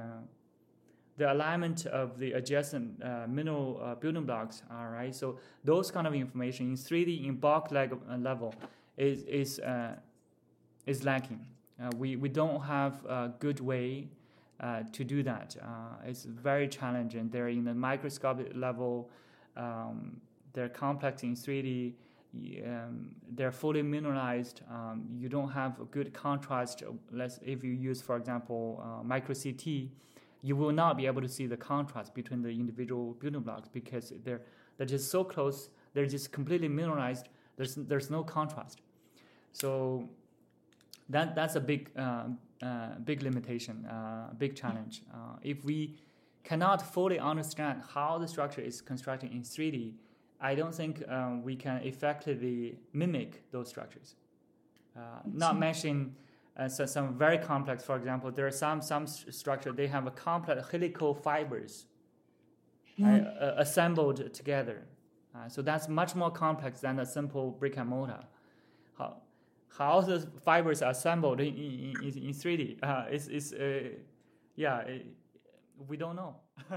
[1.18, 2.98] the alignment of the adjacent
[3.28, 5.14] mineral building blocks, all right.
[5.14, 8.54] So those kind of information in 3D in bulk leg- level
[8.98, 9.60] is is
[10.86, 11.46] is lacking.
[11.98, 14.08] we we don't have a good way
[14.60, 15.55] uh, to do that.
[15.62, 17.30] Uh, it's very challenging.
[17.30, 19.10] They're in the microscopic level.
[19.55, 20.22] Um,
[20.53, 21.93] they're complex in 3D.
[22.66, 24.62] Um, they're fully mineralized.
[24.70, 26.84] Um, you don't have a good contrast.
[27.12, 29.89] Let's, if you use, for example, uh, micro CT,
[30.41, 34.14] you will not be able to see the contrast between the individual building blocks because
[34.24, 34.41] they're
[34.78, 35.70] they're just so close.
[35.93, 37.28] They're just completely mineralized.
[37.57, 38.80] There's there's no contrast.
[39.51, 40.07] So
[41.10, 42.28] that that's a big uh, uh,
[43.05, 45.03] big limitation, uh, big challenge.
[45.14, 45.95] Uh, if we
[46.43, 49.93] cannot fully understand how the structure is constructed in 3D,
[50.41, 54.16] I don't think um, we can effectively mimic those structures.
[54.95, 56.16] Uh, not mentioning
[56.57, 57.84] uh, so some very complex.
[57.84, 61.86] For example, there are some some structure they have a complex helical fibers
[62.99, 63.57] mm.
[63.57, 64.84] assembled together.
[65.47, 68.24] so that's much more complex than a simple brick and mortar.
[68.97, 69.22] How,
[69.78, 72.78] how the fibers are assembled in, in, in, in 3D.
[72.82, 73.90] Uh, it's, it's uh,
[74.56, 75.06] yeah, it,
[75.88, 76.36] we don't know.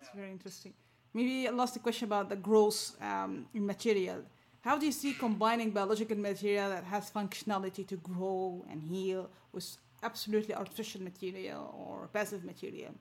[0.00, 0.74] it's very interesting.
[1.14, 4.22] Maybe I lost a question about the growth um, in material.
[4.60, 9.76] How do you see combining biological material that has functionality to grow and heal with
[10.02, 12.92] absolutely artificial material or passive material?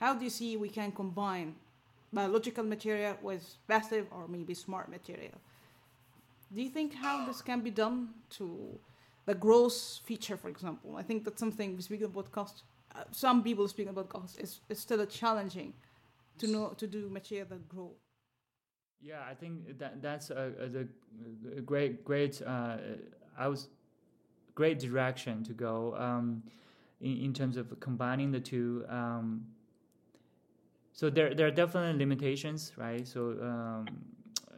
[0.00, 1.54] How do you see we can combine
[2.12, 5.38] biological material with passive or maybe smart material?
[6.54, 8.78] Do you think how this can be done to
[9.26, 10.96] the growth feature, for example?
[10.96, 12.64] I think that's something we speak about cost.
[12.94, 14.38] Uh, some people speak about cost.
[14.38, 15.72] It's, it's still a challenging
[16.38, 17.92] to know to do material that grow.
[19.00, 22.76] Yeah, I think that that's a, a, a great great uh,
[23.36, 23.68] I was
[24.54, 26.42] great direction to go um,
[27.00, 28.84] in, in terms of combining the two.
[28.88, 29.46] Um,
[30.92, 33.06] so there there are definitely limitations, right?
[33.06, 33.86] So um,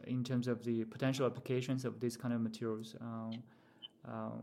[0.07, 3.31] in terms of the potential applications of these kind of materials, um,
[4.07, 4.41] um,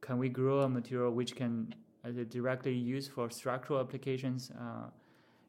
[0.00, 1.74] can we grow a material which can
[2.04, 4.50] uh, directly use for structural applications?
[4.50, 4.88] Uh,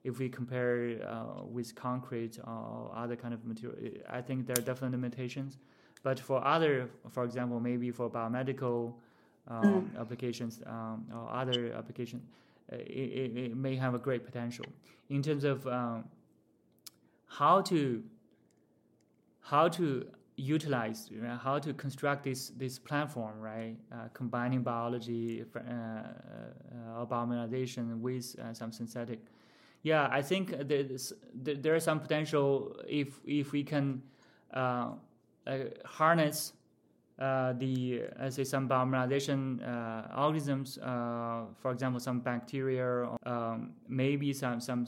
[0.03, 3.77] if we compare uh, with concrete or other kind of material,
[4.09, 5.57] I think there are definitely limitations.
[6.03, 8.93] But for other, for example, maybe for biomedical
[9.47, 9.99] um, mm.
[9.99, 12.23] applications um, or other applications,
[12.71, 14.65] uh, it, it, may have a great potential
[15.09, 16.03] in terms of um,
[17.27, 18.03] how to
[19.45, 20.05] how to
[20.37, 21.09] utilize
[21.41, 23.77] how to construct this this platform right?
[23.91, 29.19] Uh, combining biology uh, uh, or biomineralization with uh, some synthetic.
[29.83, 34.01] Yeah i think there's, there is some potential if if we can
[34.53, 34.89] uh,
[35.47, 36.53] uh, harness
[37.19, 44.33] uh, the uh, say some biomineralization uh, organisms, uh, for example, some bacteria, um, maybe
[44.33, 44.85] some some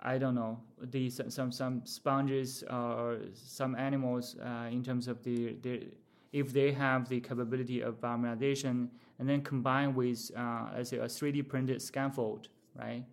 [0.00, 4.36] I don't know the some some sponges or some animals
[4.70, 5.88] in terms of the, the
[6.32, 8.88] if they have the capability of biomineralization
[9.18, 13.04] and then combine with uh, say a 3D printed scaffold, right?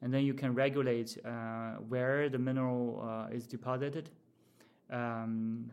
[0.00, 4.10] And then you can regulate uh, where the mineral uh, is deposited
[4.92, 5.70] um,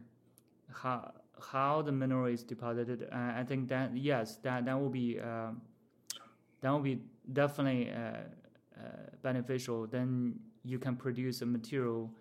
[0.71, 1.11] how
[1.51, 3.07] how the mineral is deposited.
[3.11, 5.51] Uh, I think that yes, that that will be uh,
[6.61, 7.01] that will be
[7.31, 8.81] definitely uh, uh
[9.21, 9.87] beneficial.
[9.87, 12.11] Then you can produce a material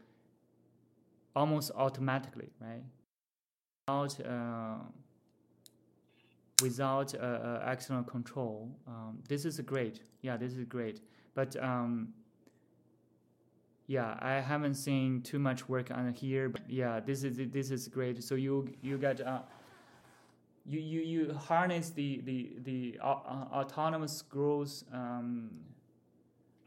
[1.35, 2.83] almost automatically, right?
[3.87, 4.79] Without uh,
[6.63, 8.71] without uh, external control.
[8.87, 10.01] Um, this is great.
[10.23, 11.01] Yeah, this is great.
[11.35, 12.09] But um,
[13.87, 17.89] yeah, I haven't seen too much work on here, but yeah, this is this is
[17.89, 18.23] great.
[18.23, 19.41] So you you get uh,
[20.67, 25.51] you you you harness the the the uh, autonomous growth um,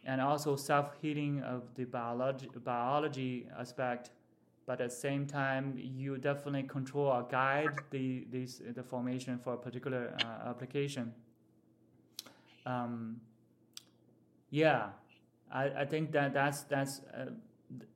[0.05, 4.11] and also self healing of the biology biology aspect,
[4.65, 8.25] but at the same time you definitely control or guide the
[8.75, 11.13] the formation for a particular uh, application.
[12.65, 13.21] Um,
[14.51, 14.89] yeah
[15.51, 17.31] I, I think that that's that's uh,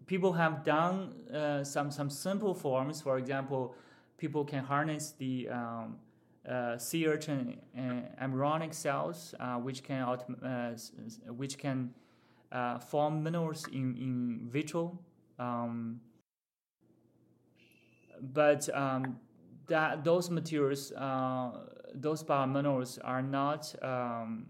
[0.05, 3.01] people have done uh, some some simple forms.
[3.01, 3.75] For example,
[4.17, 5.97] people can harness the um,
[6.49, 7.59] uh, sea urchin
[8.19, 10.71] embryonic cells, uh, which can uh,
[11.31, 11.91] which can
[12.51, 14.99] uh, form minerals in in vitro.
[15.39, 15.99] Um,
[18.21, 19.19] but um,
[19.67, 20.91] that those materials,
[21.93, 24.45] those biominerals are not um,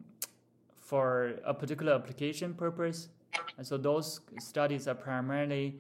[0.80, 3.10] for a particular application purpose.
[3.58, 5.80] And so those studies are primarily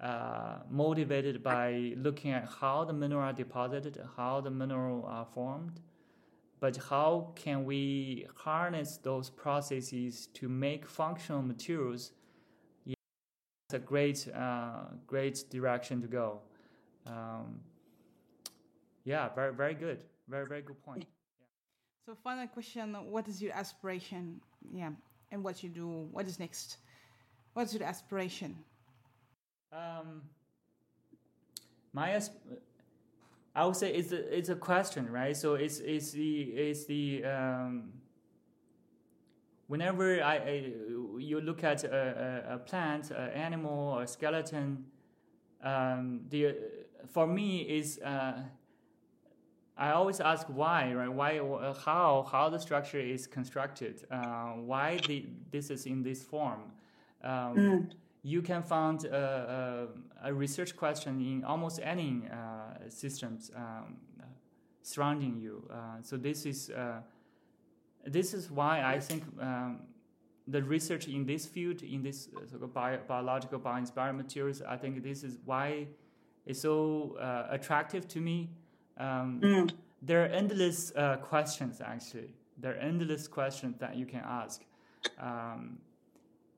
[0.00, 5.80] uh, motivated by looking at how the mineral are deposited, how the mineral are formed,
[6.58, 12.12] but how can we harness those processes to make functional materials?
[12.84, 12.94] Yeah,
[13.68, 16.40] it's a great, uh, great direction to go.
[17.06, 17.60] Um,
[19.04, 20.04] yeah, very, very good.
[20.28, 21.04] Very, very good point.
[22.06, 24.40] So final question, what is your aspiration?
[24.72, 24.90] Yeah,
[25.30, 26.78] and what you do, what is next?
[27.52, 28.56] What's your aspiration?
[29.72, 30.22] Um,
[31.92, 32.20] my
[33.54, 35.36] I would say it's a, it's a question, right?
[35.36, 37.92] So it's it's the it's the um,
[39.66, 40.72] whenever I, I,
[41.18, 44.84] you look at a, a, a plant, an animal, a skeleton,
[45.62, 46.56] um, the
[47.08, 48.42] for me is uh,
[49.80, 51.08] I always ask why, right?
[51.08, 51.38] Why,
[51.84, 56.60] how, how the structure is constructed, uh, why the, this is in this form.
[57.24, 57.90] Um, mm.
[58.22, 59.88] You can find a,
[60.22, 63.96] a, a, research question in almost any uh, systems um,
[64.82, 65.66] surrounding you.
[65.72, 67.00] Uh, so this is uh,
[68.06, 69.80] this is why I think um,
[70.46, 74.76] the research in this field, in this uh, sort of bio, biological bio-inspired materials, I
[74.76, 75.86] think this is why
[76.46, 77.16] it's so
[77.50, 78.50] attractive to me.
[78.98, 79.70] Um, mm.
[80.02, 82.34] There are endless uh, questions, actually.
[82.58, 84.62] There are endless questions that you can ask.
[85.18, 85.78] Um,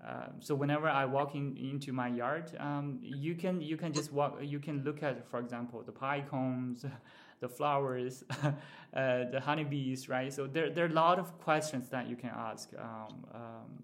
[0.06, 4.12] uh, so whenever I walk in, into my yard, um, you can you can just
[4.12, 4.38] walk.
[4.42, 6.84] You can look at, for example, the pine cones,
[7.40, 8.52] the flowers, uh,
[8.92, 10.32] the honeybees, right?
[10.32, 12.70] So there there are a lot of questions that you can ask.
[12.78, 13.82] Um, um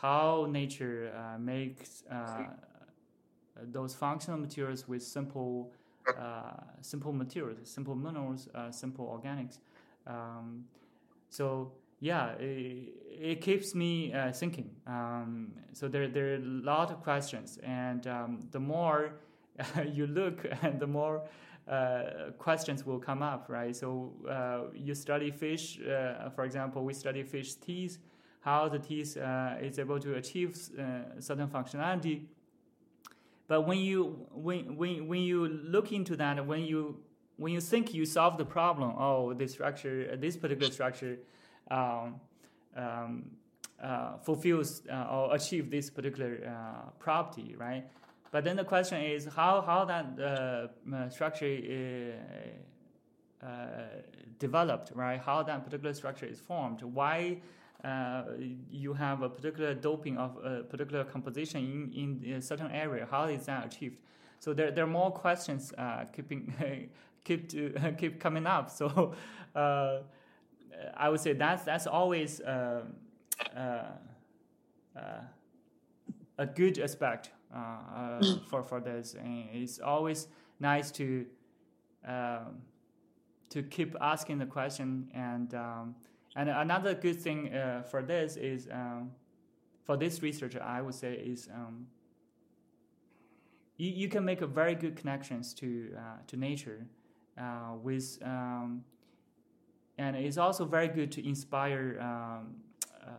[0.00, 2.42] how nature uh, makes uh,
[3.62, 5.72] those functional materials with simple
[6.18, 9.58] uh, simple materials, simple minerals, uh, simple organics.
[10.06, 10.64] Um,
[11.30, 14.70] so yeah, it, it keeps me uh, thinking.
[14.86, 19.12] Um, so there, there are a lot of questions, and um, the more
[19.92, 21.22] you look, and the more
[21.68, 23.74] uh, questions will come up, right?
[23.74, 27.98] So uh, you study fish, uh, for example, we study fish teeth,
[28.40, 32.26] how the teeth uh, is able to achieve certain functionality.
[33.46, 36.98] But when you when, when when you look into that, when you
[37.36, 41.18] when you think you solve the problem, oh, this structure, this particular structure.
[41.70, 42.20] Um,
[42.76, 43.24] um,
[43.82, 47.84] uh, fulfills uh, or achieve this particular uh, property, right?
[48.30, 52.14] But then the question is how how that uh, structure is
[53.42, 53.46] uh,
[54.38, 55.20] developed, right?
[55.20, 56.82] How that particular structure is formed?
[56.82, 57.40] Why?
[58.70, 63.06] you have a particular doping of a particular composition in, in a certain area.
[63.10, 63.98] How is that achieved?
[64.38, 65.70] So there, there are more questions
[66.14, 66.54] keeping
[67.24, 68.70] keep to, keep coming up.
[68.70, 69.14] So
[70.96, 72.82] I would say that's that's always uh,
[73.56, 73.82] uh,
[74.96, 75.00] uh,
[76.38, 77.30] a good aspect
[78.48, 79.14] for for this.
[79.14, 80.28] And it's always
[80.60, 81.26] nice to
[82.06, 82.62] um,
[83.50, 85.94] to keep asking the question and um,
[86.36, 87.50] and another good thing
[87.90, 89.12] for this is um,
[89.84, 91.86] for this researcher I would say is um,
[93.76, 96.86] you, you can make a very good connections to uh, to nature
[97.38, 98.84] uh, with um,
[99.98, 102.56] and it's also very good to inspire um,
[103.02, 103.10] uh,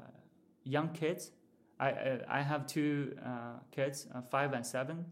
[0.63, 1.31] young kids.
[1.79, 5.05] I, I, have two uh, kids, uh, five and seven.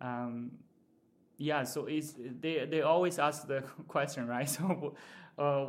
[0.00, 0.50] Um,
[1.38, 4.48] yeah, so it's they they always ask the question, right?
[4.48, 4.94] So,
[5.38, 5.66] uh,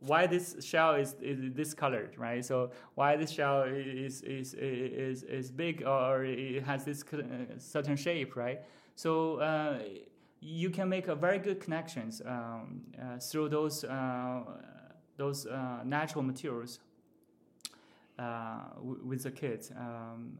[0.00, 2.44] why this shell is, is this colored, right?
[2.44, 7.96] So why this shell is is is is big or it has this uh, certain
[7.96, 8.62] shape, right?
[8.96, 9.78] So uh,
[10.40, 14.40] you can make a very good connections um, uh, through those uh,
[15.16, 16.80] those uh, natural materials
[18.18, 19.70] uh, w- with the kids.
[19.76, 20.38] Um,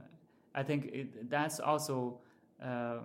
[0.54, 2.18] I think it, that's also
[2.62, 3.00] uh,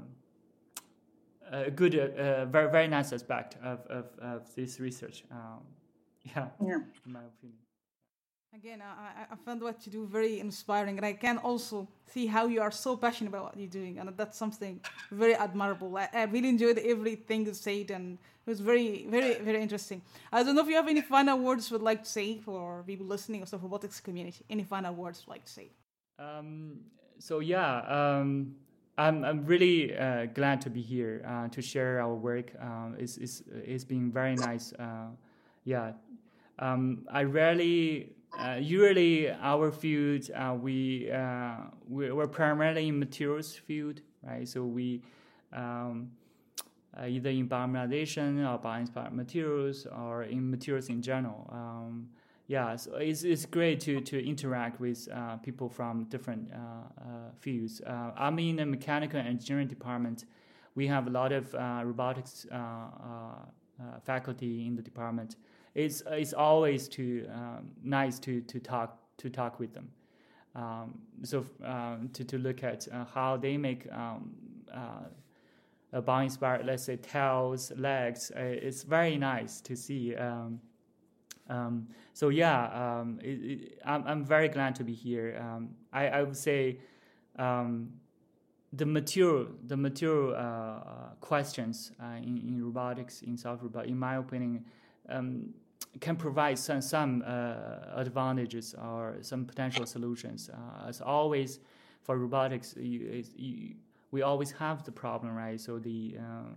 [1.52, 5.26] a good, very very nice aspect of, of, of this research.
[5.30, 5.60] Um,
[6.24, 7.64] yeah, yeah, in my opinion.
[8.56, 12.47] Again, I, I found what you do very inspiring, and I can also see how
[12.47, 14.80] you are so passionate about what you're doing, and that's something
[15.12, 15.97] very admirable.
[15.97, 20.01] I, I really enjoyed everything you said, and it was very, very, very interesting.
[20.32, 23.06] I don't know if you have any final words would like to say for people
[23.06, 24.45] listening of the robotics community.
[24.49, 25.68] Any final words you'd like to say?
[26.18, 26.80] Um,
[27.20, 28.56] so yeah, um,
[28.97, 32.53] I'm I'm really uh, glad to be here uh, to share our work.
[32.62, 34.72] Um, it's it's it's been very nice.
[34.80, 35.08] Uh,
[35.66, 35.91] yeah,
[36.60, 41.56] um, I rarely uh, usually our field uh, we uh,
[41.88, 44.48] we're primarily in materials field, right?
[44.48, 45.02] So we
[45.54, 46.12] um,
[46.98, 51.50] uh, either in biomineralization or bioinspired materials or in materials in general.
[51.52, 52.10] Um,
[52.48, 56.52] yeah, so it's, it's great to, to interact with uh, people from different
[57.40, 57.82] fields.
[57.88, 60.26] I'm in the mechanical engineering department.
[60.76, 62.46] We have a lot of robotics
[64.06, 65.38] faculty in the department
[65.76, 69.90] it's it's always too um, nice to to talk to talk with them.
[70.56, 74.34] Um, so um, to to look at uh, how they make um,
[74.74, 75.06] uh,
[75.92, 78.32] a bone inspired, let's say tails, legs.
[78.36, 80.16] Uh, it's very nice to see.
[80.16, 80.62] Um,
[81.48, 85.40] um, so yeah, it, it, I'm I'm very glad to be here.
[85.94, 86.80] I I would say
[88.76, 94.16] the material the material uh, questions uh, in, in robotics in software, but in my
[94.16, 94.66] opinion,
[95.10, 95.54] um,
[96.01, 100.50] can provide some some uh, advantages or some potential solutions.
[100.50, 101.59] Uh, as always,
[102.04, 103.76] for robotics, you, you,
[104.12, 105.59] we always have the problem, right?
[105.59, 106.54] So the uh,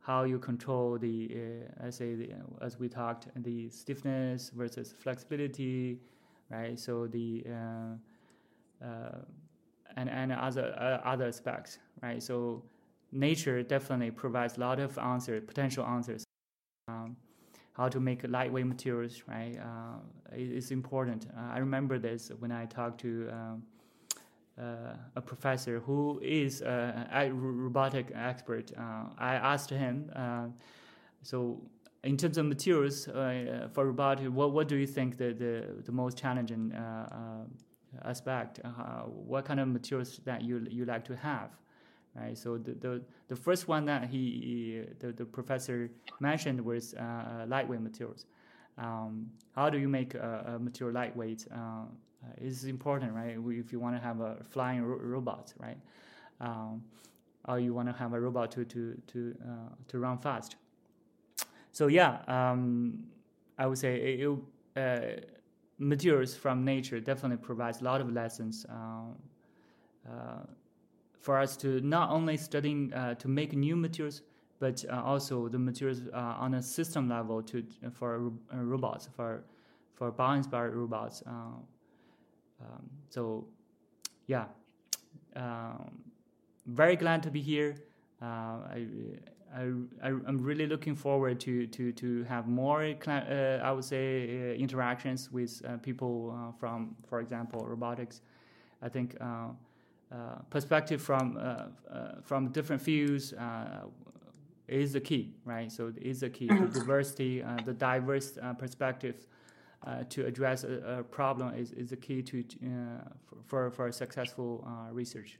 [0.00, 1.36] how you control the,
[1.82, 2.30] uh, I say, the,
[2.62, 5.98] as we talked, the stiffness versus flexibility,
[6.50, 6.78] right?
[6.78, 9.18] So the uh, uh,
[9.96, 12.22] and and other other aspects, right?
[12.22, 12.62] So
[13.12, 16.24] nature definitely provides a lot of answers, potential answers.
[16.88, 17.16] Um,
[17.78, 19.56] how to make lightweight materials, right?
[19.56, 19.98] Uh,
[20.32, 21.28] it's important.
[21.36, 23.62] Uh, I remember this when I talked to um,
[24.60, 28.72] uh, a professor who is a robotic expert.
[28.76, 30.46] Uh, I asked him, uh,
[31.22, 31.60] so
[32.02, 35.92] in terms of materials uh, for robotic, what, what do you think the, the, the
[35.92, 36.74] most challenging
[38.04, 38.58] aspect?
[39.04, 41.50] what kind of materials that you, you like to have?
[42.14, 42.36] Right?
[42.36, 45.90] So the, the, the first one that he, the, the professor
[46.20, 48.26] mentioned was uh, lightweight materials.
[48.76, 51.46] Um, how do you make a, a material lightweight?
[51.52, 51.86] Uh,
[52.40, 53.36] is important, right?
[53.48, 55.78] If you want to have a flying ro- robot, right?
[56.40, 56.82] Um,
[57.46, 60.56] or you want to have a robot to to to uh, to run fast.
[61.72, 63.04] So yeah, um,
[63.56, 64.38] I would say it,
[64.76, 65.20] uh,
[65.78, 68.66] materials from nature definitely provides a lot of lessons
[71.20, 74.22] for us to not only studying to make new materials
[74.58, 79.44] but uh, also the materials uh, on a system level to for uh, robots for
[79.94, 81.22] for bio-inspired robots.
[81.26, 81.64] Um,
[83.08, 83.46] so,
[84.26, 84.44] yeah,
[85.34, 85.90] um,
[86.66, 87.76] very glad to be here.
[88.22, 88.86] I,
[89.54, 89.62] I,
[90.02, 93.10] I, am really looking forward to, to, to have more, uh,
[93.62, 98.20] I would say, uh, interactions with uh, people from, for example, robotics.
[98.82, 99.16] I think
[100.50, 101.38] perspective from
[102.22, 103.34] from different fields
[104.68, 105.72] is the key, right?
[105.72, 106.46] So it is the key.
[106.46, 109.26] The diversity, uh, the diverse uh, perspectives
[109.86, 113.08] uh, to address a, a, problem is, is the key to uh,
[113.46, 115.38] for, for successful uh, research.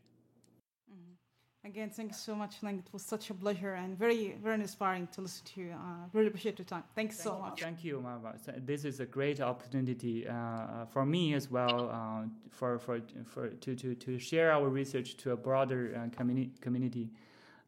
[1.69, 2.79] Again, thank you so much, Lang.
[2.79, 5.73] It was such a pleasure and very, very inspiring to listen to you.
[5.73, 6.83] Uh, really appreciate your time.
[6.95, 7.43] Thanks thank so you.
[7.43, 7.61] much.
[7.61, 8.33] Thank you, Marwa.
[8.65, 13.75] This is a great opportunity uh, for me as well uh, for, for, for to,
[13.75, 17.11] to, to share our research to a broader uh, communi- community.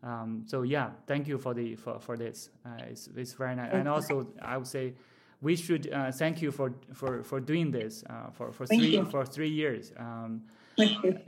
[0.03, 2.49] Um, so yeah, thank you for the for, for this.
[2.65, 4.95] Uh, it's it's very nice, and also I would say
[5.43, 9.05] we should uh, thank you for for for doing this uh, for for three you.
[9.05, 9.93] for three years.
[9.99, 10.41] Um,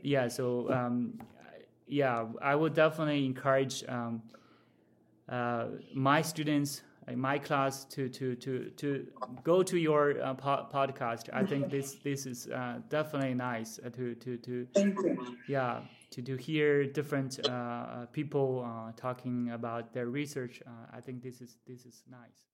[0.02, 1.18] yeah, so um,
[1.86, 4.22] yeah, I would definitely encourage um,
[5.28, 9.06] uh, my students in my class to to to to
[9.42, 11.28] go to your uh, po- podcast.
[11.32, 14.66] I think this this is uh, definitely nice to to to
[15.48, 15.80] yeah
[16.10, 20.62] to, to hear different uh, uh people uh, talking about their research.
[20.66, 22.51] Uh, I think this is this is nice.